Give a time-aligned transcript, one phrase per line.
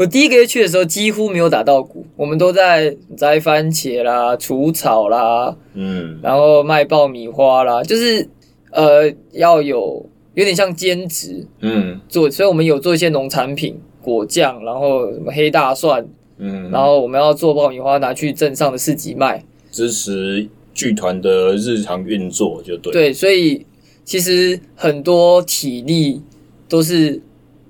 [0.00, 8.26] 我第一个月去的时候几乎没有打到鼓，我们都在摘番茄啦、除草啦，嗯，然后卖爆米花啦，就是
[8.70, 16.08] 呃要有有点像兼职，嗯，做，所以我们有做一些农产品、果酱，然后什么黑大蒜，
[16.38, 23.66] 嗯，然后我们要做爆米花拿去镇上的市集卖，支持剧团的日常运作就对，对，所以
[24.02, 26.22] 其实很多体力
[26.70, 27.20] 都是。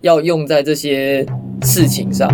[0.02, 1.26] 要用在这些
[1.62, 2.28] 事情上。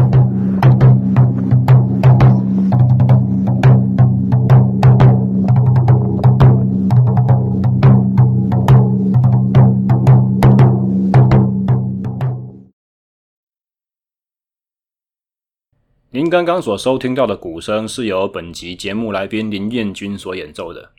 [16.10, 20.92] 您刚刚所收听到的鼓声是由本集节目来宾林彦君所演奏的。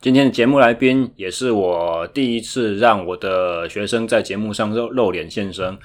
[0.00, 5.78] 今天的节目来宾也是我第一次让我的学生在节目上露露脸现身。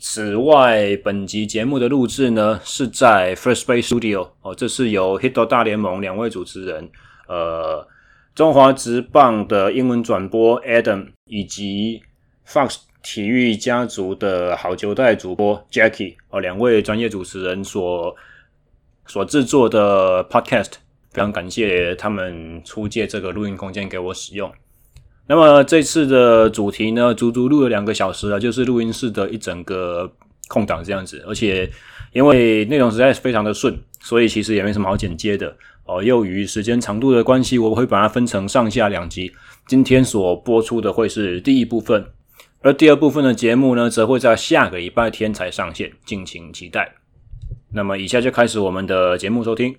[0.00, 6.88] 此外，本集节目的录制呢是在 First Base Studio 哦，这是由 Hito 大联盟两位主持人，
[7.26, 7.84] 呃，
[8.32, 12.00] 中华职棒的英文转播 Adam 以及
[12.46, 18.14] Fox 体育家族的好球带主播 Jackie 哦，两位专业主持人所
[19.06, 20.74] 所制作的 Podcast，
[21.10, 24.52] 非常感谢他们出借这个录音空间给我使用。
[25.28, 30.10] 那么这次的主题呢，足足录了两个小时了，就是录音室的一整个
[30.48, 31.22] 空档这样子。
[31.26, 31.70] 而且
[32.12, 36.02] 因为内容实在是非常的顺，所以其实也没什么好剪接的哦。
[36.02, 39.30] 由于时间长度的关系，我会把它分成上下两集。
[39.66, 42.06] 今天所播出的会是第一部分，
[42.62, 46.94] 而第二部分的节目呢，则会在下个礼拜天才上线，敬请期待。
[47.74, 49.76] 那么以下就开始我们的节目收听。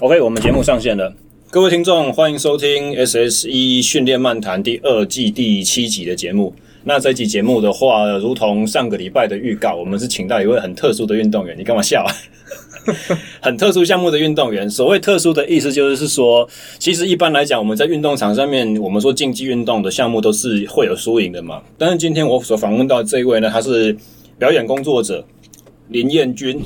[0.00, 1.14] OK，我们节目上线了，
[1.50, 6.52] 各位听众，欢迎收听 SSE 训练漫谈第二季第七集的节目。
[6.82, 11.56] 那这集节目的话，如同上个礼拜的预告，我们是请到一位很特殊的运动员。
[11.56, 12.10] 你干嘛笑啊？
[13.40, 14.68] 很特殊项目的运动员。
[14.68, 16.48] 所谓特殊的意思，就是说，
[16.80, 21.62] 其实一般来讲，我们在运动场上面，我们说竞技运动的项目都是会有输赢的嘛。
[21.78, 23.96] 但是今天我所访问到这一位呢，他是
[24.40, 25.24] 表演工作者
[25.86, 26.60] 林彦君。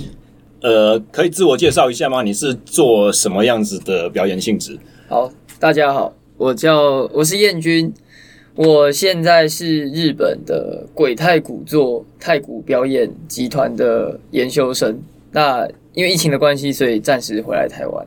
[0.61, 2.23] 呃，可以自我介绍一下吗？
[2.23, 4.79] 你是做什么样子的表演性质？
[5.09, 5.31] 好，
[5.61, 7.93] 大家好，我叫我是燕君，
[8.55, 15.01] 我现在是日本的鬼太鼓座太鼓表演集团的研修生。
[15.31, 18.07] 那因为疫情的关系，所以暂时回来台湾。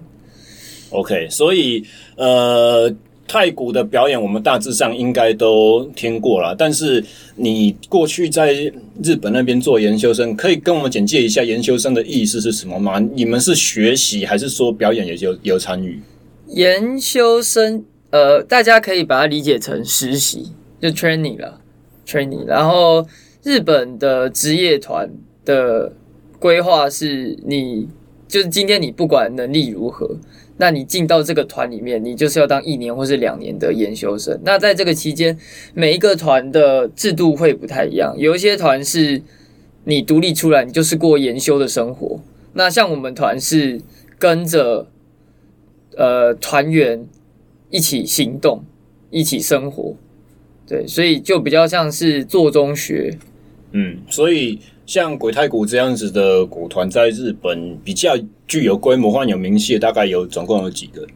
[0.91, 1.83] OK，所以
[2.17, 2.93] 呃。
[3.31, 6.53] 太古的表演，我们大致上应该都听过了。
[6.53, 7.01] 但是
[7.37, 8.51] 你过去在
[9.01, 12.99] 日本那边做研修生，可以跟我们简介一下研修生的意思是什么吗？
[12.99, 16.01] 你们是学习，还是说表演也有有参与？
[16.47, 21.61] 研修生，呃，大家可以把它理解成实习，就 training 了
[22.05, 22.43] ，training。
[22.45, 23.07] 然后
[23.43, 25.09] 日本的职业团
[25.45, 25.93] 的
[26.37, 27.87] 规划是你，
[28.27, 30.17] 就是今天你不管能力如何。
[30.57, 34.39] 那你进到这个团里面，你就是要当一年或是两年的研修生。
[34.43, 35.37] 那在这个期间，
[35.73, 38.15] 每一个团的制度会不太一样。
[38.17, 39.21] 有一些团是
[39.85, 42.19] 你独立出来，你就是过研修的生活。
[42.53, 43.81] 那像我们团是
[44.19, 44.87] 跟着
[45.97, 47.07] 呃团员
[47.69, 48.63] 一起行动，
[49.09, 49.95] 一起生活，
[50.67, 53.17] 对，所以就比较像是做中学。
[53.71, 54.59] 嗯，所以。
[54.91, 58.13] 像鬼太鼓这样子的鼓团，在日本比较
[58.45, 61.07] 具有规模化有名气，大概有总共有几个？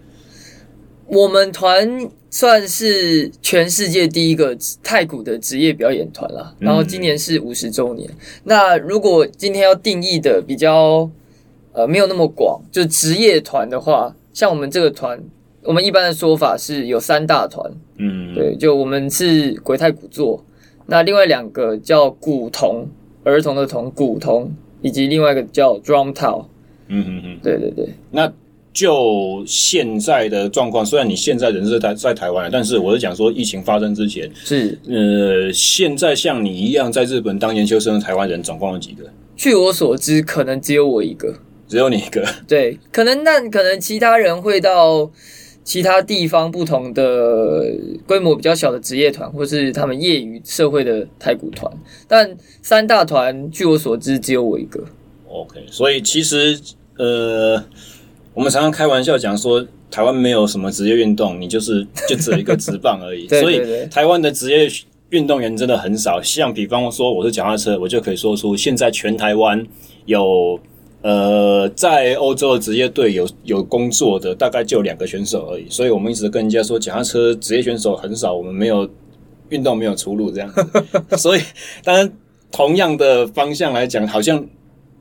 [1.08, 8.10] 我们团算是全世界第一个太鼓的职业表演团了，然后今年是五十周年。
[8.10, 8.16] 嗯。
[8.46, 11.12] 那如果今天要定义的比较
[11.74, 15.22] 呃没有那么广，就职业团的话，像我们这个团，
[15.64, 20.46] 我们一般的说法是有三大团，嗯，对，就我们是鬼太鼓座，
[20.86, 22.88] 那另外两个叫古童。
[23.26, 24.50] 儿童的童古童，
[24.82, 26.46] 以及另外一个叫 Drum Tao。
[26.88, 27.90] 嗯嗯嗯，对对对。
[28.12, 28.32] 那
[28.72, 39.04] 就现在的状况，虽然你现在人是在在台湾，但是我是讲说疫情发生之前是呃，现在像你一样在日本当研究生的台湾人总共有几个？
[39.36, 41.34] 据我所知，可能只有我一个，
[41.68, 42.26] 只有你一个。
[42.48, 45.12] 对，可能那可能其他人会到。
[45.66, 47.66] 其他地方不同的
[48.06, 51.70] 规模比较小的职业团，或是他们业余社会的太古团，
[52.08, 54.82] 但三大团据我所知只有我一个。
[55.28, 56.58] OK，所以其实
[56.98, 57.62] 呃，
[58.36, 63.26] 我们常常开玩笑讲说，台湾没有什么职业运动，你就是就只有一个职棒而已。
[63.28, 64.70] 对对对，所以台湾的职业
[65.10, 66.22] 运动员真的很少。
[66.22, 69.66] 像比方说，我是脚踏车，我就可以说出现在全台湾
[70.06, 70.60] 有。
[71.06, 78.90] 呃，在欧洲的职业队有有工作的大概就两个选手而已，所以我们一直跟人家说，脚踏车职业选手很少，我们没有
[79.50, 80.66] 运动没有出路这样子。
[81.16, 81.42] 所以，
[81.84, 82.12] 当然
[82.52, 84.44] 同样的方向来讲，好像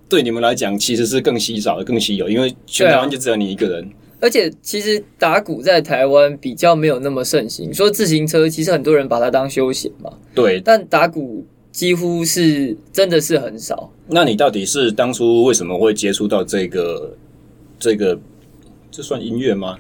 [0.07, 3.91] 对你们来讲其实是更稀少的、更稀有，因为全台湾就只有你一个人。
[4.21, 7.73] 而且，其实打鼓在台湾比较没有那么盛行。
[7.73, 10.13] 说自行车，其实很多人把它当休闲嘛。
[10.35, 13.91] 对，但打鼓几乎是真的是很少。
[14.07, 17.15] 那你到底是当初为什么会接触到这个
[17.79, 18.19] 这个？
[18.97, 19.77] 这算音乐吗？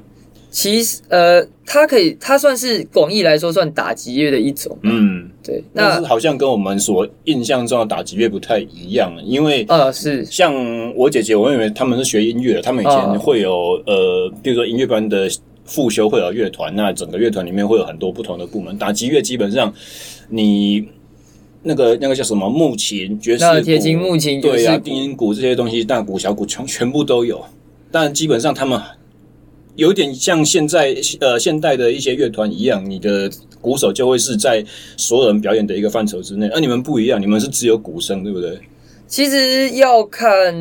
[0.50, 4.76] 其实，呃，它可以，它算是广义来说算打击乐的一种。
[4.82, 5.62] 嗯，对。
[5.73, 10.52] 那好像跟我们所印象中的打击乐不太一样，因为呃，是像
[10.97, 15.31] 我姐姐，我妹妹他们是学音乐的，他们以前会有、哦、呃，比如说音乐班的
[15.64, 18.76] 复修会有乐团，那整个乐团里面会有很多不同的部门。
[18.76, 19.73] 打击乐基本上
[20.29, 20.88] 你
[21.64, 27.44] 那个那个叫什么木琴、爵士鼓、铁琴、木琴、对啊，定音鼓这些东西，大鼓、小鼓全全部都有。
[27.90, 28.81] 但基本上他们。
[29.76, 33.28] 有点像现在呃现代的一些乐团一样，你的
[33.61, 34.64] 鼓手就会是在
[34.96, 38.56] 所有人表演的一个范畴之内，而你们不一样，你们是只有鼓声，对不对？
[39.08, 40.55] 其实要看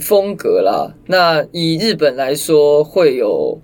[0.00, 0.94] 风格啦。
[1.08, 3.58] 那以日本来说，会有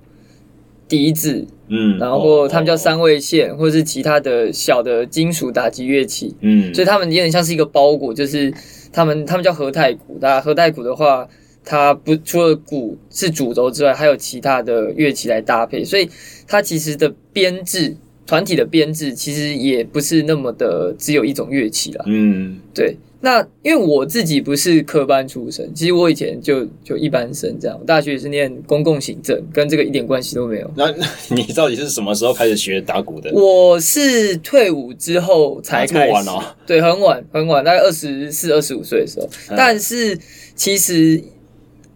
[0.90, 8.52] 笛子，嗯，然后他们叫三味线，或者是其他的小的金属打击乐器，嗯，所以他们有点像是一个包裹，就是
[8.92, 11.26] 他们他们叫和太鼓，那和太鼓的话。
[11.62, 16.08] 它不除了鼓是主轴之外，还有其他的乐器来搭配，所以
[16.48, 17.94] 它其实的编制，
[18.26, 22.04] 团体的编制其实也不是那么的只有一种乐器啦。
[22.06, 22.96] 嗯，对。
[23.20, 30.70] 那因为我自己不是科班出身，其实我以前就就一般生这样，我大学也是念公共行政，跟这个一点关系都没有。
[30.74, 30.92] 那
[31.28, 33.30] 你到底是什么时候开始学打鼓的？
[33.32, 35.92] 我是退伍之后才开始。
[35.92, 36.44] 这么晚哦？
[36.66, 39.28] 对，很晚很晚，大概二十四、二十五岁的时候。
[39.50, 39.54] 嗯。
[39.56, 40.18] 但是
[40.54, 41.22] 其实。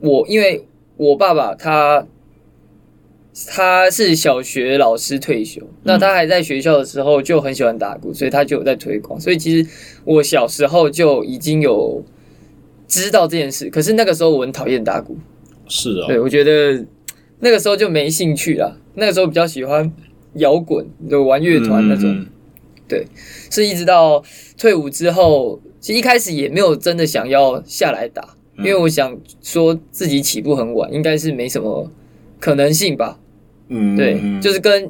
[0.00, 0.62] 我因为
[0.98, 2.06] 我爸爸他
[3.54, 9.20] 他是小学老师退休，那他还在学校的时候就很喜欢打鼓，所以他就有在推广。
[9.20, 9.68] 所以其实
[10.04, 12.04] 我小时候就已经有
[12.86, 15.16] 知道这件事，可是那个时候我很讨厌打鼓，
[15.66, 16.86] 是啊，对，我觉得
[17.40, 18.78] 那个时候就没兴趣了。
[18.94, 19.92] 那个时候比较喜欢
[20.34, 22.26] 摇滚，就玩乐团那种。
[22.86, 23.04] 对，
[23.50, 24.22] 是一直到
[24.56, 28.36] 退伍之后，其实一开始也没有真的想要下来打。
[28.58, 31.90] 因为我想说自己起步很晚，应该是没什么
[32.38, 33.18] 可能性吧。
[33.74, 34.82] 嗯，对，就是跟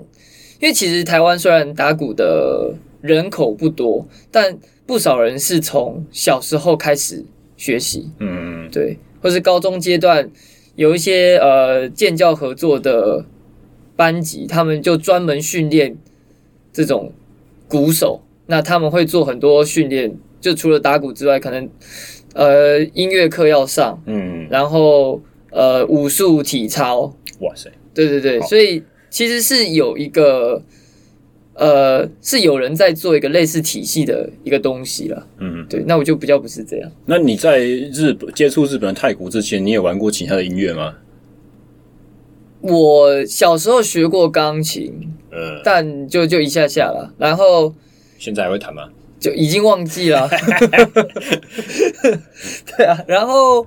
[0.60, 7.25] 因为其实台湾虽然打鼓的人口不多，但不少人是从小时候开始
[7.56, 8.10] 学习。
[8.20, 10.31] 嗯，对，或是高中阶段
[10.76, 13.25] 有一些呃建教合作的
[13.96, 15.96] 班级，他们就专门训练
[16.72, 17.12] 这种
[17.66, 18.20] 鼓手。
[18.46, 21.69] 那他们会做很多训练，就除了打鼓之外，可能。
[22.36, 25.22] 呃，音乐课要上，嗯，然后
[25.52, 30.61] 呃，武术、体操，哇塞，对对对，所以其实是有一个，
[31.55, 36.91] 呃，是有人在做一个类似体系的一个东西了，嗯，对，那我就比较不是这样。
[37.06, 40.96] 那你在日本接触日本的太鼓之前，你也玩过其他的音乐吗？
[42.61, 44.93] 我小时候学过钢琴，
[45.31, 47.75] 嗯，但就就一下下了，然后
[48.19, 48.88] 现在还会弹吗？
[49.20, 50.29] 就已经忘记了，
[52.76, 52.99] 对啊。
[53.06, 53.67] 然后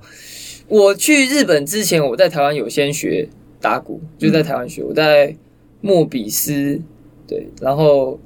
[0.68, 3.28] 我去日本之前，我在台湾有先学
[3.60, 4.82] 打鼓，就在台湾学。
[4.82, 5.34] 我在
[5.80, 6.80] 莫比斯，
[7.26, 8.18] 对，然后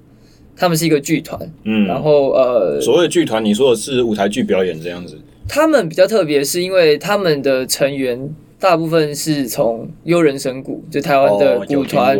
[0.56, 5.18] 他们是一个剧团，嗯，然后呃，所谓的剧团，你说的是舞台剧表演这样子？
[5.48, 12.18] 他们比较特别，是因为他们的成员大部分是从优人神鼓，就台湾的鼓团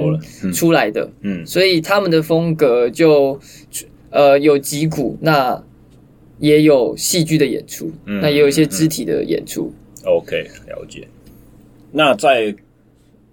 [0.52, 3.38] 出来的，嗯，所以他们的风格就。
[4.14, 5.64] 呃，有击鼓，那
[6.38, 9.72] 也有戏剧的演出，嗯，那也有一些肢体的演出。
[10.04, 10.36] OK，
[10.68, 11.08] 了解。
[11.92, 12.54] 那在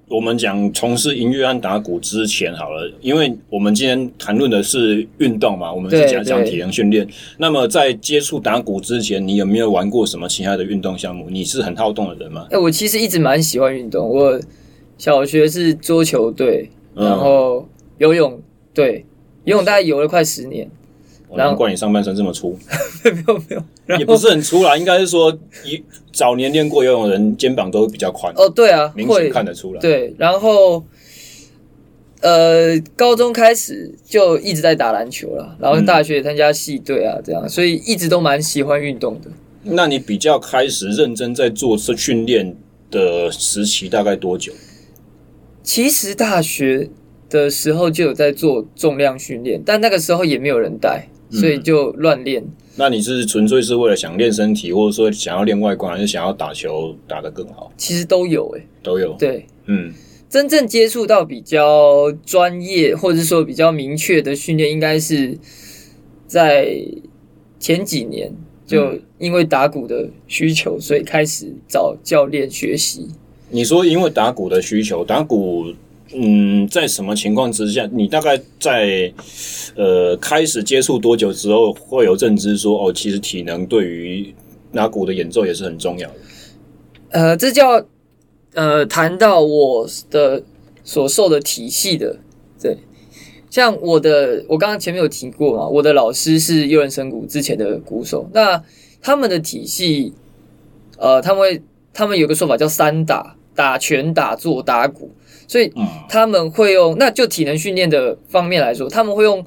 [0.09, 7.07] 我们讲从事音乐和打鼓之前，好了，因为我们今天谈论的是运动嘛，我们是讲讲体能训练。
[7.37, 11.29] 那么在接触打鼓之前，你有没有玩过什么其他的运动项目？
[11.29, 12.47] 你是很好动的人吗？
[12.49, 14.09] 哎、欸，我其实一直蛮喜欢运动。
[14.09, 14.39] 我
[14.97, 17.67] 小学是桌球队，然后
[17.99, 18.41] 游泳
[18.73, 19.05] 队。
[19.45, 20.69] 游泳大概游了快十年，
[21.35, 22.57] 难怪你上半身这么粗。
[23.03, 23.55] 没 有没
[23.87, 25.31] 有，也不是很粗啦，应该是说
[25.63, 25.81] 一
[26.11, 28.33] 早年练过游泳的人肩膀都比较宽。
[28.35, 29.79] 哦，对啊，明显看得出来。
[29.79, 30.83] 对，然后
[32.21, 39.29] 呃，高中开始就一直在打篮球了，然后大学也参加系队啊，这样，所以一直都蛮喜欢运动的。
[39.63, 42.55] 那你比较开始认真在做这训练
[42.89, 44.51] 的时期大概多久？
[45.63, 46.89] 其实大学。
[47.31, 52.41] 的时候就有在做重量训练，但那个时候也没有人带，所以就乱练。
[52.43, 52.51] 嗯。
[52.75, 57.71] 那你是纯粹是为了想练身体，或者说想要练外观，还是想要打球打得更好？
[57.75, 59.13] 其实都有诶、欸，都有。
[59.19, 59.91] 对，嗯，
[60.29, 65.37] 真正接触到比较专业或者说比较明确的训练，应该是
[66.25, 66.77] 在
[67.59, 68.31] 前几年，
[68.65, 73.09] 就因为打鼓的需求，所以开始找教练学习。
[73.49, 75.73] 你说因为打鼓的需求，打鼓，
[76.13, 77.87] 嗯，在什么情况之下？
[77.91, 79.13] 你大概在
[79.75, 84.33] 呃开始接触多久之后，会有认知说，哦，其实体能对于
[84.71, 86.15] 拿鼓的演奏也是很重要的。
[87.09, 87.85] 呃，这叫。
[88.55, 90.41] 呃，谈到我的
[90.83, 92.17] 所受的体系的，
[92.59, 92.75] 对，
[93.51, 98.61] 像我的，我刚刚前面有提过嘛，我的老师是右人神鼓之前的鼓手，那
[99.03, 100.13] 他们的体系，
[100.97, 101.61] 呃，他们会，
[101.93, 105.11] 他们有个说法叫三打：打拳、打坐、打鼓，
[105.49, 105.69] 所以
[106.07, 109.45] 他们会用，那就体能训练的方面来说，他们会用。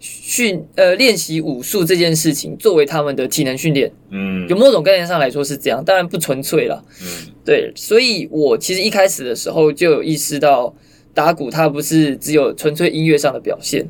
[0.00, 7.06] 训呃练习武术这件事情作为他们的体能训练，嗯，有某种概念上来说是这样，当然不纯粹了，嗯，
[7.44, 10.72] 对，所以我其实一开始的时候就有意识到，
[11.12, 13.84] 打鼓它不是只有纯粹音乐上的表现，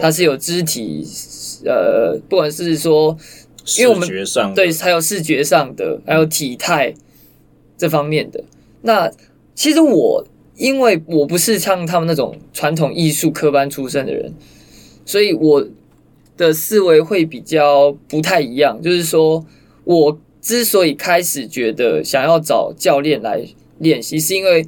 [0.00, 1.06] 它是有肢体，
[1.64, 3.16] 呃，不管是说，
[3.78, 6.92] 因为我们视觉上对，还有视觉上的，还有体态
[7.78, 8.42] 这方面的。
[8.80, 9.08] 那
[9.54, 10.26] 其实我
[10.62, 14.32] 因为我不是像他们那种传统艺术科班出身的人。
[15.04, 15.66] 所以我
[16.36, 19.44] 的思维会比较不太一样，就是说，
[19.82, 23.44] 我之所以开始觉得想要找教练来
[23.78, 24.64] 练习，是因为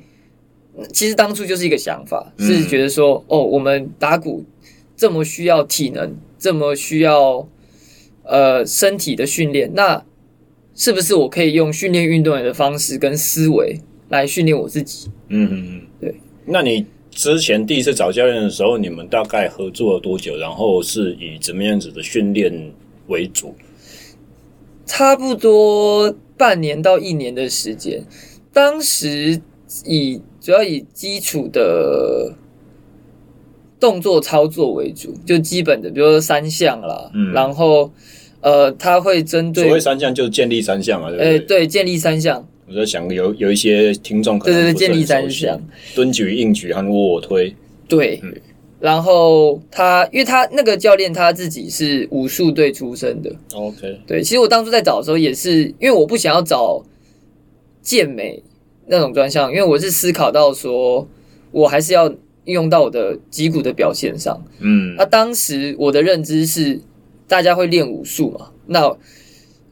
[0.92, 4.44] 其实当初就是一个想法，是觉得说，哦，我们打鼓
[4.96, 7.48] 这么需要体能，这么需要
[8.24, 10.04] 呃身体的训练，那
[10.74, 13.80] 是不是我可以用训练运动员的方式跟思维
[14.14, 15.08] 来训练我自己？
[15.28, 16.14] 嗯嗯嗯，对。
[16.46, 16.86] 那你？
[17.16, 20.36] 之前第一次找教练的时候，你们大概合作了多久？
[20.36, 22.52] 然后是以怎么样子的训练
[23.06, 23.54] 为主？
[24.84, 28.04] 差不多半年到一年的时间。
[28.52, 29.40] 当时
[29.84, 32.34] 以主要以基础的
[33.78, 37.12] 动作操作为主，就基本的，比如说三项啦。
[37.14, 37.32] 嗯。
[37.32, 37.92] 然后
[38.40, 41.32] 呃，他会针对所谓三项，就是建立三项嘛，对不对？
[41.34, 42.44] 欸、对，建立三项。
[42.66, 45.60] 我在想有，有有一些听众可能对对对，健力三项，
[45.94, 47.54] 蹲举、硬举和卧推。
[47.86, 48.34] 对，嗯、
[48.80, 53.30] 然后他，因为他那个教练他自己是武术队出身的。
[53.52, 56.82] OK，对，其实我当初在找的时候也是，因为我不想要找
[57.82, 58.42] 健美
[58.86, 61.06] 那种专项，因为我是思考到说，
[61.50, 62.08] 我还是要
[62.44, 64.42] 运用到我的脊骨的表现上。
[64.60, 66.80] 嗯，那当时我的认知是，
[67.28, 68.96] 大家会练武术嘛，那。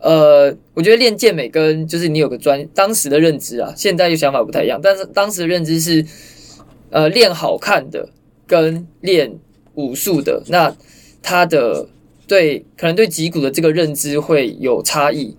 [0.03, 4.81] 呃，我觉得练健美跟就是你有个专当时的认知啊，现在就想法不太一样。
[4.83, 6.05] 但是当时的认知是，
[6.91, 8.09] 呃，练好看的
[8.45, 9.39] 跟练
[9.77, 10.77] 武术的，那
[11.23, 11.89] 他的
[12.27, 15.37] 对可能对脊骨的这个认知会有差异。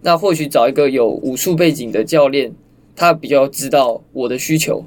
[0.00, 2.54] 那或许找一个有武术背景的教练，
[2.94, 4.86] 他比较知道我的需求，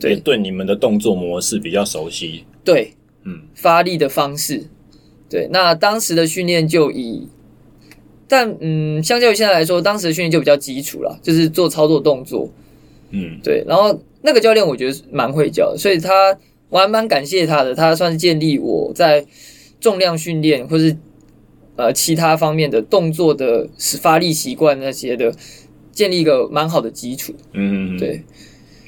[0.00, 2.44] 对对，你们的动作模式比较熟悉。
[2.64, 4.64] 对，嗯，发力的方式，
[5.30, 5.48] 对。
[5.52, 7.28] 那当时的训练就以。
[8.26, 12.48] 但嗯，相较于现在来说，当时的训练就比较基础了，就是做操作动作，
[13.10, 13.64] 嗯，对。
[13.66, 16.36] 然后那个教练我觉得蛮会教的，所以他
[16.68, 19.24] 我还蛮感谢他的，他算是建立我在
[19.80, 20.96] 重量训练或是
[21.76, 23.68] 呃其他方面的动作的
[24.00, 25.32] 发力习惯那些的，
[25.92, 27.34] 建立一个蛮好的基础。
[27.52, 28.22] 嗯，对。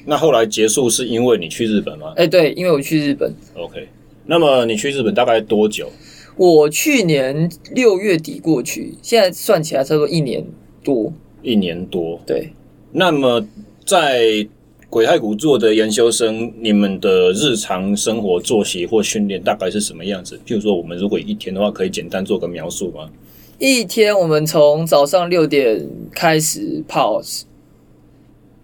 [0.05, 2.13] 那后来结束是因为你去日本吗？
[2.15, 3.31] 哎，对，因为我去日本。
[3.55, 3.87] OK，
[4.25, 5.91] 那么你去日本大概多久？
[6.37, 10.45] 我去年六月底过去，现在算起来差不多一年
[10.83, 11.11] 多。
[11.41, 12.53] 一年多，对。
[12.91, 13.43] 那么
[13.83, 14.47] 在
[14.87, 20.39] 鬼太鼓做的研究生，你们的日常生活作息或训练大概是什么样子？
[20.45, 23.09] 譬如说，我们如果一天的话，可以简单做个描述吗？
[23.57, 27.19] 一天，我们从早上六点开始跑，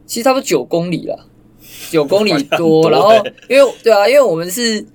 [0.05, 1.27] 其实差不多九公里了，
[1.89, 2.87] 九公里多。
[2.91, 3.13] 然后，
[3.49, 4.85] 因为对啊，因为我们是。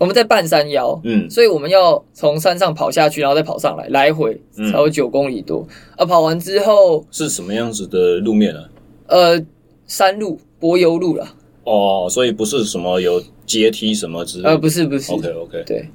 [0.00, 5.68] 我们在半山腰，嗯，所以我们要从山上跑下去，然后再跑上来，来回才有九公里多。
[5.94, 8.60] 啊，跑完之后是什么样子的路面呢？
[9.08, 9.44] 呃，
[9.86, 11.36] 山路、柏油路了。
[11.64, 14.48] 哦，所以不是什么有阶梯什么之类的。
[14.48, 15.12] 呃，不是，不是。
[15.12, 15.86] OK OK，对。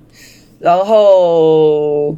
[0.60, 2.16] 然后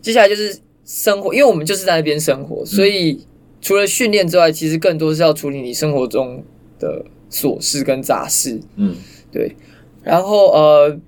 [0.00, 3.20] 接下来就是生活，因为我们就是在那边生活，所以
[3.60, 6.42] 除了训练之外，其实更多是要处理你生活中
[6.78, 8.58] 的琐事跟杂事。
[8.76, 8.96] 嗯，
[9.30, 9.54] 对。
[10.02, 10.98] 然后呃，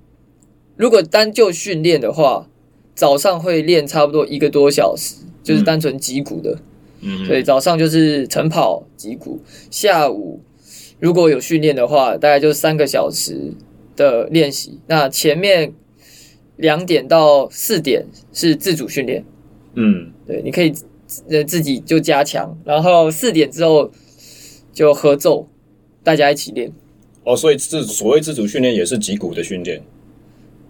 [0.75, 2.47] 如果单就训练的话，
[2.95, 6.57] 早上会练差不多一个多小时，就是单纯击鼓的。
[7.01, 10.41] 嗯，所以早上就是晨跑击鼓，下午
[10.99, 13.51] 如果有训练的话，大概就三个小时
[13.95, 14.79] 的练习。
[14.87, 15.73] 那前面
[16.55, 19.25] 两点到四点是自主训练。
[19.73, 20.73] 嗯，对，你可以
[21.29, 23.91] 呃自己就加强，然后四点之后
[24.73, 25.47] 就合奏。
[26.01, 26.71] 大家一起练。
[27.25, 29.81] 哦，所以自所谓自主训练也是脊骨的训练，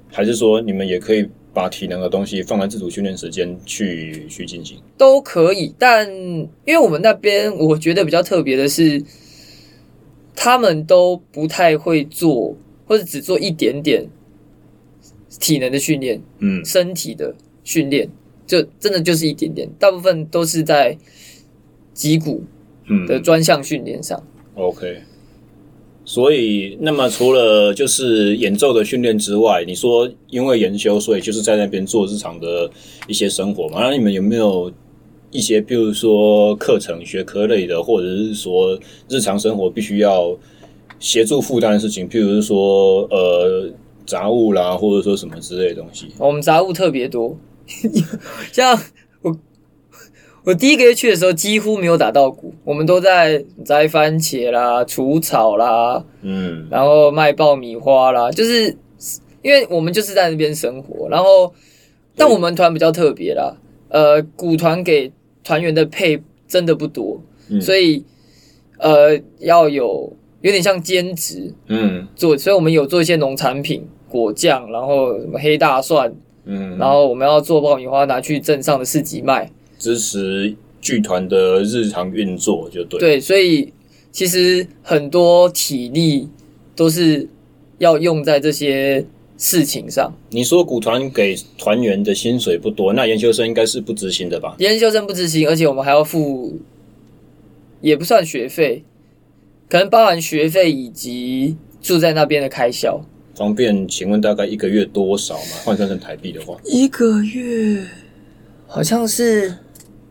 [0.09, 4.77] 还是说你们也可以把体能的东西放在自主训练时间去去进行？
[4.97, 9.03] 都可以，但因为我们那边我觉得比较特别的是，
[10.33, 14.05] 他们都不太会做，或者只做一点点
[15.39, 17.35] 体能的训练，嗯，身体的
[17.65, 18.09] 训练
[18.47, 20.97] 就真的就是一点点，大部分都是在
[21.93, 22.43] 脊骨
[23.07, 24.21] 的专项训练上。
[24.55, 25.01] 嗯，OK。
[26.05, 32.69] 所以，那么除了就是演奏的训练之外，你说因为研修，所以就是在那边做日常的
[33.07, 33.79] 一些生活嘛？
[33.81, 34.71] 那你们有没有
[35.31, 40.38] 一些，比如说课程、学科类的，或者是说日常生活必须要
[41.00, 42.07] 协助负担的事情？
[42.07, 43.69] 譬如说，呃，
[44.05, 46.09] 杂物啦，或者说什么之类的东西？
[46.19, 47.35] 我们杂物特别多，
[48.53, 48.79] 像。
[50.46, 58.78] 我第一个月去的时候几乎没有打到鼓，我们都在摘番茄啦、除草啦，嗯，然后卖爆米花啦，就是
[59.42, 61.52] 因为我们就是在那边生活，然后
[62.16, 63.58] 但我们团比较特别啦，
[63.90, 65.12] 呃，鼓团给
[65.44, 68.04] 团员的配真的不多，嗯，所以
[68.78, 76.14] 呃要有有点像兼职，嗯，做，所以我们有做一些农产品、果酱，然后什么黑大蒜，
[76.46, 79.50] 嗯，然后我们要做爆米花拿去镇上的市集卖。
[79.77, 83.00] 支持剧团的日常运作就对。
[83.00, 83.74] 对，所以
[84.12, 86.29] 其实很多体力
[86.75, 87.27] 都是
[87.79, 89.05] 要用在这些
[89.38, 90.13] 事情上。
[90.29, 94.55] 你说古团给团员的薪水不多，那研究生应该是不执行的吧？
[94.60, 96.60] 研究生不执行，而且我们还要付，
[97.82, 98.84] 也不算学费，
[99.67, 103.01] 可能包含学费以及住在那边的开销。
[103.36, 105.51] 方便请问大概一个月多少嘛？
[105.65, 107.86] 换算成台币的话，一个月
[108.67, 109.53] 好像是。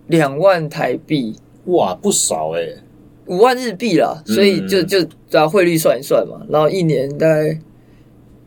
[0.07, 1.35] 两万台币，
[1.67, 2.79] 哇，不少哎、欸，
[3.27, 4.99] 五万日币啦，所以就就
[5.31, 7.59] 拿汇率算一算嘛，然后一年大概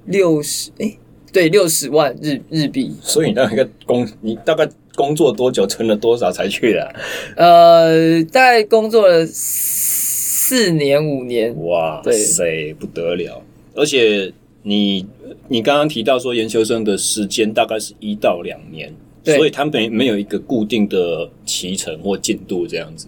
[0.06, 0.98] 六十，哎，
[1.34, 2.96] 对，六十万日日币。
[3.02, 6.96] 所以你大概工，你大概工作多久存了多少才去的？
[7.36, 13.42] 呃，大概工作了四年五年，哇塞，对不得了！
[13.74, 15.06] 而且你
[15.48, 18.94] 你刚刚提到说研究生的时间大概是一到两年。
[19.36, 23.08] 所以他们没没有一个固定的期程或进度这样子，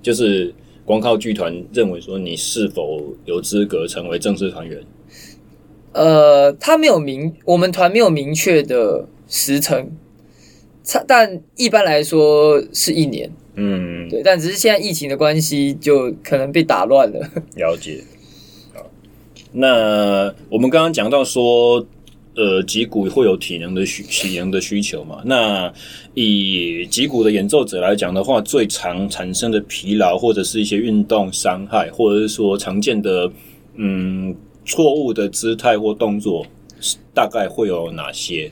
[0.00, 4.80] 就是光靠剧团认为说你是否有资格成为正式团员。
[5.92, 9.90] 呃，他没有明，我们团没有明确的时程，
[11.08, 13.32] 但一般来说是一年。
[13.54, 17.28] 嗯，对，但只是现在疫情的关系，就可能被打乱了。
[17.56, 18.04] 了解。
[18.74, 18.86] 好，
[19.52, 21.86] 那我们刚刚讲到说。
[22.36, 25.22] 呃，击鼓会有体能的需体能的需求嘛？
[25.24, 25.72] 那
[26.12, 33.32] 以击鼓的演奏者来讲的话，最常产生的疲劳或者是一些运动伤害，或者是说常见的
[33.76, 36.44] 嗯错误的姿态或动作，
[37.14, 38.50] 大概会有哪些？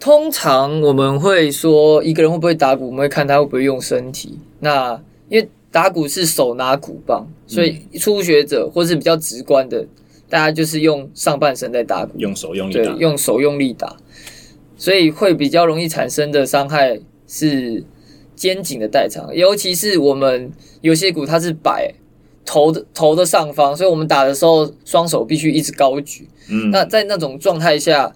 [0.00, 4.36] 通常我们会说一个人会不会打鼓，我们会看他会不会用身体。
[4.58, 9.86] 那因为打鼓是手拿鼓棒，所以初学者或是比较直观的。
[10.28, 13.96] 大家就是用上半身在打鼓，用手用力打，对，用手用力打，
[14.76, 17.82] 所以会比较容易产生的伤害是
[18.36, 21.94] 肩颈的代偿，尤其是我们有些鼓它是摆
[22.44, 26.28] 头的头的上方，所以我们打的时候双手必须一直高举。
[26.50, 28.12] 嗯，那在那种状态下，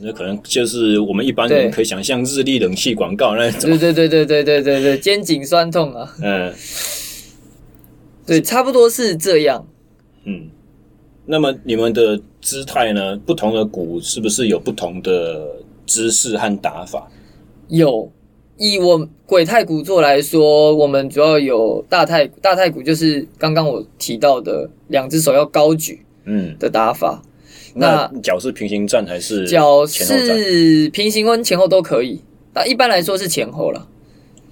[0.00, 3.70] 那可能就是我们一般人可以想象日立冷气广告那种。
[3.70, 6.12] 对对对对对对对对，肩颈酸痛啊。
[6.20, 6.52] 嗯，
[8.26, 9.64] 对，差不多是这样。
[10.24, 10.48] 嗯。
[11.24, 13.16] 那么你们的姿态呢？
[13.24, 15.46] 不同的鼓是不是有不同的
[15.86, 17.08] 姿势和打法？
[17.68, 18.10] 有，
[18.58, 22.38] 以我鬼太鼓座来说，我们主要有大太鼓。
[22.42, 27.22] 大太鼓就是刚刚我提到的两只手要高举，嗯的打法。
[27.74, 32.20] 嗯、那脚是平行站还是脚是平行跟前后都可以？
[32.52, 33.88] 那一般来说是前后了。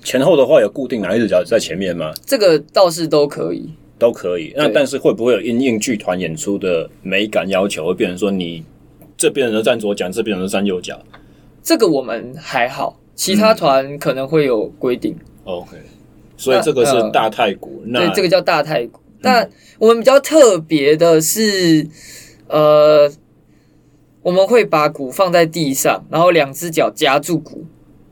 [0.03, 2.13] 前后的话有固定哪一只脚在前面吗？
[2.25, 3.69] 这个倒是都可以。
[4.01, 8.65] 都可以，那但是会不会有因应剧团演出的美感要求，会变成说你
[9.17, 10.99] 这边人站左脚，这边人站右脚？
[11.63, 15.15] 这个我们还好，其他团可能会有规定。
[15.45, 15.77] 嗯、OK，
[16.39, 18.99] 所以这个是大太鼓，那、呃、那对，这个叫大太鼓。
[19.21, 21.87] 但我们比较特别的是，
[22.49, 23.13] 呃，
[24.23, 27.67] 我们会把鼓放在地上，然后两只脚夹住鼓，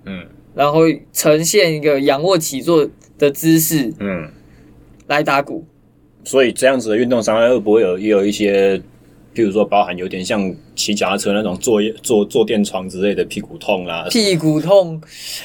[0.04, 0.82] 嗯，然后
[1.14, 2.86] 呈现一个仰卧起坐
[3.18, 4.30] 的姿势，嗯，
[5.06, 5.64] 来打鼓。
[6.24, 8.76] 所以这样子的运动伤害会不会有也有一些，
[9.34, 15.00] 譬如说包含有点像骑脚踏车那种坐坐坐垫床之类的屁股痛啦，屁股痛，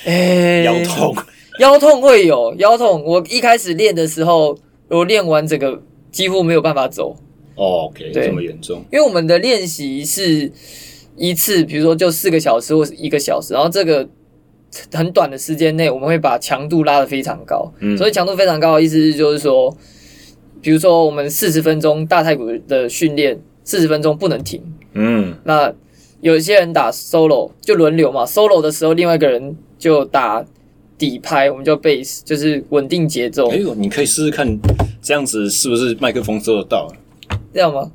[0.06, 1.16] 哎、欸，腰痛，
[1.60, 3.04] 腰痛会有腰痛。
[3.04, 4.58] 我一开始练的时候，
[4.90, 5.82] 我练完整个
[6.12, 7.16] 几乎没有办法走。
[7.56, 8.84] 哦，OK，这么严重？
[8.92, 10.52] 因为我们的练习是
[11.16, 14.10] 一次，比如说就四个小时或是一个小时，然后这个
[14.92, 17.72] 很短的时间内，我们会把强度拉得非常高。
[17.80, 19.72] 嗯，所以强度非常高的意思就是说，
[20.64, 24.64] 比如说我们四十分钟大太鼓的训练，四十分钟不能停。
[24.94, 25.72] 嗯，那
[26.22, 30.42] 有些人打 solo 就轮流嘛，solo 的时候另外一个人就打
[30.98, 33.50] 底拍，我们叫 bass，就是稳定节奏。
[33.52, 34.58] 哎呦，你可以试试看，
[35.02, 36.88] 这样子是不是麦克风收得到？
[37.54, 37.92] 这样吗？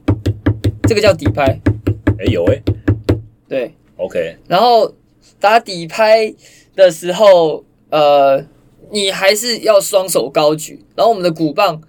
[0.82, 1.44] 这个叫底拍。
[2.18, 2.62] 哎、欸，有哎、欸。
[3.48, 4.36] 对，OK。
[4.46, 4.92] 然后
[5.40, 6.34] 打底拍
[6.76, 8.44] 的时候，呃，
[8.90, 10.84] 你还是要双手高举。
[10.94, 11.80] 然后我们的鼓棒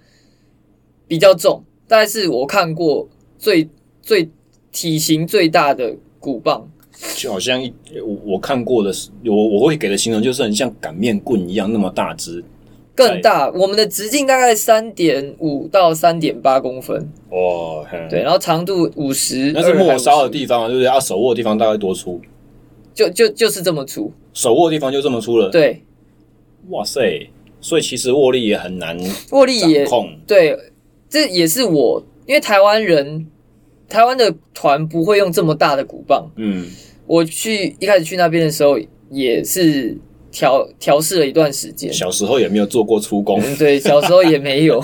[1.10, 3.68] 比较重，大概是我看过最
[4.00, 4.30] 最
[4.70, 6.70] 体型最大的鼓棒，
[7.16, 7.74] 就好像一
[8.06, 8.92] 我我看过的，
[9.26, 12.44] 我我会给的形容就是很像擀面棍一样那么大只。
[12.94, 20.86] 更大，我们的直径大概三点五到三点八公分哦，对，然后长度五十，那是末梢的地方，对不对？
[20.86, 22.20] 啊，手握的地方大概多粗？
[22.94, 25.50] 就就就是这么粗，手握的地方就这么粗了。
[25.50, 25.82] 对，
[26.68, 27.28] 哇塞，
[27.60, 28.96] 所以其实握力也很难，
[29.32, 30.16] 握力也控。
[30.24, 30.56] 对，
[31.10, 33.26] 这也是我，因为台湾人，
[33.86, 36.30] 台湾的团不会用这么大的鼓棒。
[36.36, 36.66] 嗯，
[37.06, 39.98] 我去一开始去那边的时候也是。
[40.32, 44.80] 调调试了一段时间，小时候也没有做过出工，嗯，对，小时候也没有，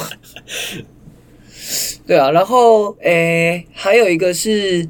[2.05, 4.89] 对啊，然后诶、欸，还有一个是，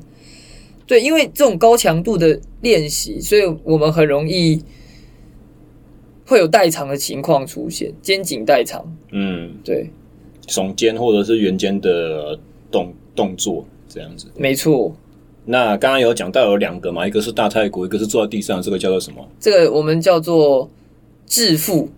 [0.87, 4.63] 对，因为这种高强度的练习，所以我们很容易
[6.25, 9.91] 会有代偿的情况出现，肩颈代偿，嗯，对，
[10.47, 12.39] 耸肩或者是圆肩的
[12.71, 14.95] 动动作这样子，没错。
[15.45, 19.25] 那刚刚有讲到有两个嘛，一个是大太鼓，一个是坐在地上，这个叫做什么？
[19.39, 20.69] 这个我们叫做
[21.27, 21.89] 致富。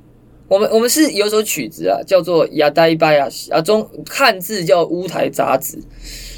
[0.48, 5.78] 我们我们是有首曲子啊，叫做亚呆巴亚西啊，中汉字叫乌台杂子。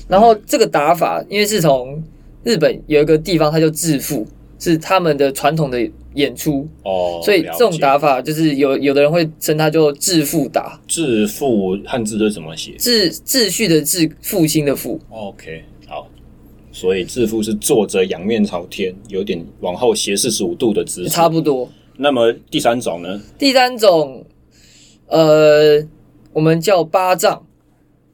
[0.09, 2.03] 然后这个打法，因为是从
[2.43, 4.27] 日本有一个地方，它叫致富，
[4.59, 10.81] 是他们的传统的演出哦，所以这种打法就是有有的人会称它叫致富打。
[10.87, 12.73] 致富汉字是怎么写？
[12.79, 14.99] 秩秩序的秩，复兴的复。
[15.11, 16.09] OK 好。
[16.73, 21.69] 所以致富是坐着仰面朝天，有点往后斜四十五度的姿势，差不多。
[21.97, 23.21] 那么第三种呢？
[23.37, 24.25] 第三种，
[25.09, 25.85] 呃，
[26.33, 27.45] 我们叫八丈，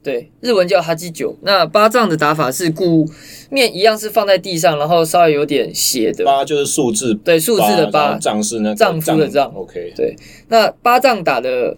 [0.07, 1.35] 对，日文叫哈基九。
[1.41, 3.05] 那八丈的打法是鼓
[3.49, 6.23] 面一样是放在地上，然后稍微有点斜的。
[6.23, 8.17] 八就是数字，对，数字的八。
[8.17, 9.53] 丈是那丈夫的丈。
[9.53, 10.15] OK，对。
[10.47, 11.75] 那八丈打的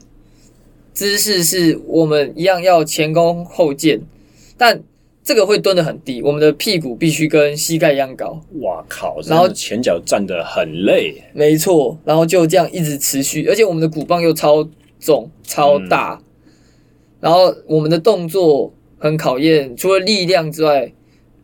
[0.94, 4.02] 姿势是我们一样要前弓后箭，
[4.56, 4.84] 但。
[5.22, 8.42] 这个会蹲得很低，我们的屁股必须跟膝盖一样高。
[8.62, 9.20] 哇靠！
[9.28, 11.22] 然后前脚站得很累。
[11.34, 14.68] 没错，然后就这样一直持续，而且我们的鼓棒又超
[15.00, 16.26] 重、超大，嗯、
[17.20, 20.92] 然后我们的动作很考验，除了力量之外，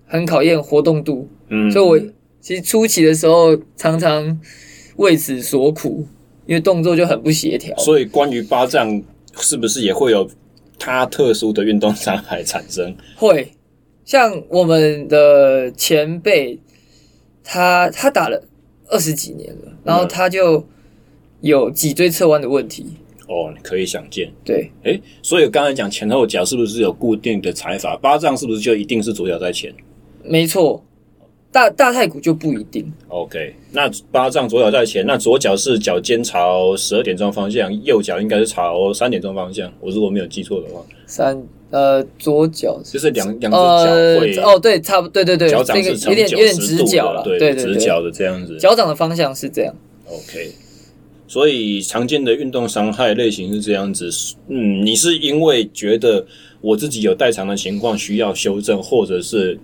[0.05, 1.27] 很考验活动度。
[1.49, 4.39] 嗯，所以我其实初期的时候常常
[4.97, 6.05] 为此所苦，
[6.45, 7.75] 因为动作就很不协调。
[7.77, 9.01] 所以关于八丈，
[9.37, 10.29] 是不是也会有
[10.79, 12.95] 它特殊的运动伤害产生？
[13.15, 13.51] 会。
[14.05, 16.59] 像我们的前辈，
[17.43, 18.43] 他他打了
[18.87, 20.63] 二十几年了，然后他就
[21.41, 22.85] 有脊椎侧弯的问题。
[23.27, 24.31] 哦，你可以想见。
[24.43, 27.95] 对，诶，所以刚才讲前后脚是不是有固定的踩法？
[27.97, 29.73] 八丈是不是就一定是左脚在前？
[30.23, 30.83] 没错。
[31.51, 32.85] 大大太鼓就不一定。
[33.07, 39.71] OK，那八丈左脚在前，那左脚是脚尖朝十二点钟方向，右脚应该是朝三点钟方向。
[39.79, 46.85] 我如果没有记错的话，三呃左脚就是两两只脚会哦，对，差不多，对对对，脚掌是呈九十度
[47.23, 49.73] 的，对，直角的这样子，脚掌的方向是这样。
[50.09, 50.51] OK，
[51.27, 54.09] 所以常见的运动伤害类型是这样子。
[54.47, 56.25] 嗯，你是因为觉得
[56.61, 59.59] 我自己有代偿的情况需要修正，或者是？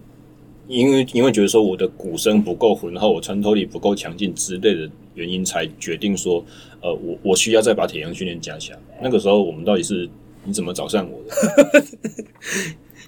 [0.67, 6.41] 因为因为觉得说我的鼓声不够浑厚，我穿透力不够强劲之类的原因，才决定说，
[6.81, 8.77] 呃，我我需要再把铁人训练加强。
[9.01, 10.07] 那个时候我们到底是
[10.45, 11.83] 你怎么找上我的？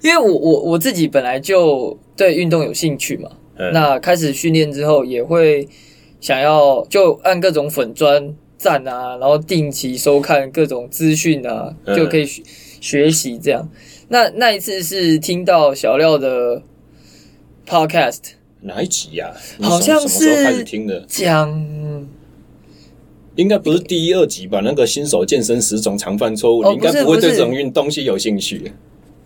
[0.01, 5.65] 因为我我我自己本来就对运动有兴趣嘛，嗯、那开始训练之后也会
[6.19, 12.41] 想要就按各种粉专赞啊，然后定期收看各种资讯啊，就可以学
[12.79, 13.61] 学习这样。
[13.61, 16.63] 嗯、那那一次是听到小廖的。
[17.65, 18.19] Podcast
[18.59, 19.33] 哪一集呀？
[19.61, 20.99] 好像是什么时候开始听的？
[21.07, 21.49] 讲
[23.37, 24.59] 应该不是第一二集吧？
[24.61, 28.73] 那个新手健身十种常犯错误，你应该不会对这种运动东西有兴趣。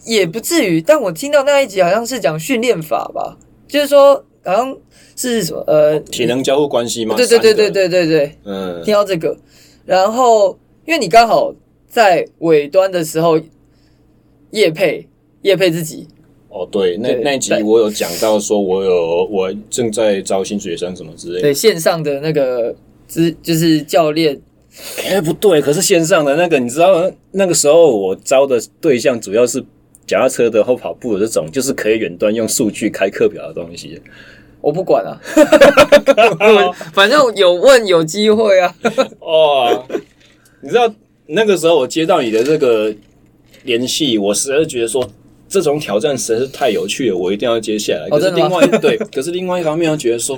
[0.05, 3.35] 也不至于，但我听到那一集好像是讲训练法吧，
[3.67, 4.77] 就是说好像
[5.17, 7.17] 是什么呃，体能交互关系吗？
[7.17, 9.37] 对对对对对对对，嗯，听到这个，
[9.85, 11.53] 然后因为你刚好
[11.89, 13.37] 在尾端的时候。
[14.51, 15.05] 叶配
[15.41, 16.07] 叶配自己。
[16.47, 21.41] 哦，对，那那一集我有讲到说，我有我正在招新学生什么之类的。
[21.41, 22.73] 对，线上的那个
[23.09, 24.39] 之就是教练。
[25.03, 29.61] 哎、欸，不对，可是线上的那个，你知道那个时候我招的对象主要是
[30.07, 34.01] 脚踏车的或跑步的这种，就是可以远端用数据开课表的东西。
[34.67, 35.15] 我不管啊，
[36.91, 38.75] 反正有问有机会啊。
[39.21, 39.85] 哦，
[40.59, 40.93] 你知道
[41.27, 42.93] 那个时候我接到你的这个
[43.63, 45.09] 联系，我实在是觉得说
[45.47, 48.09] 这种挑战实在是太有趣了，我一定要接下来。
[48.09, 50.37] 可是另外一对，可是另外一方面又觉得说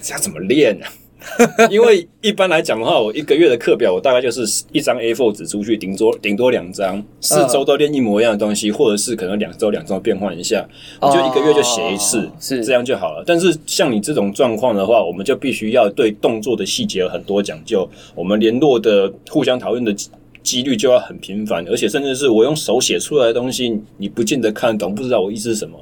[0.00, 0.92] 这要怎么练呢、啊？
[1.70, 10.66] 因为一般来讲的话，我一个月的课表，我大概就是一张 A4 纸出去，顶多顶多两张，四周都练一模一样的东西，或者是可能两周两周变换一下，
[11.00, 13.22] 我就一个月就写一次，是这样就好了。
[13.26, 19.94] 但是像你这种状况的话，我们就必须要对动作的细节有很多讲究，我们联络的互相讨论的
[20.42, 25.78] 几率就要很频繁，而且甚至是我用手写出来的东西，你不见得看得懂，不知道我意思是什么。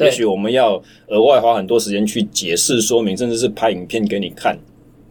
[0.00, 4.58] 也许我们要额外花很多时间去解释说明，甚至是拍影片给你看。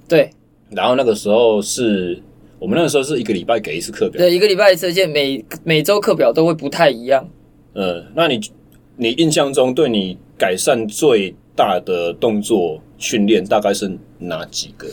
[0.09, 0.31] 对，
[0.71, 2.19] 然后那个时候是
[2.57, 7.29] 我们那个时候是一个礼拜给一次课表，对，一个礼拜一次，而且每每周课表都会不太一样。
[7.75, 8.41] 嗯，那你
[8.97, 14.87] 你印象中对你改善最大的动作训练大概是哪几个？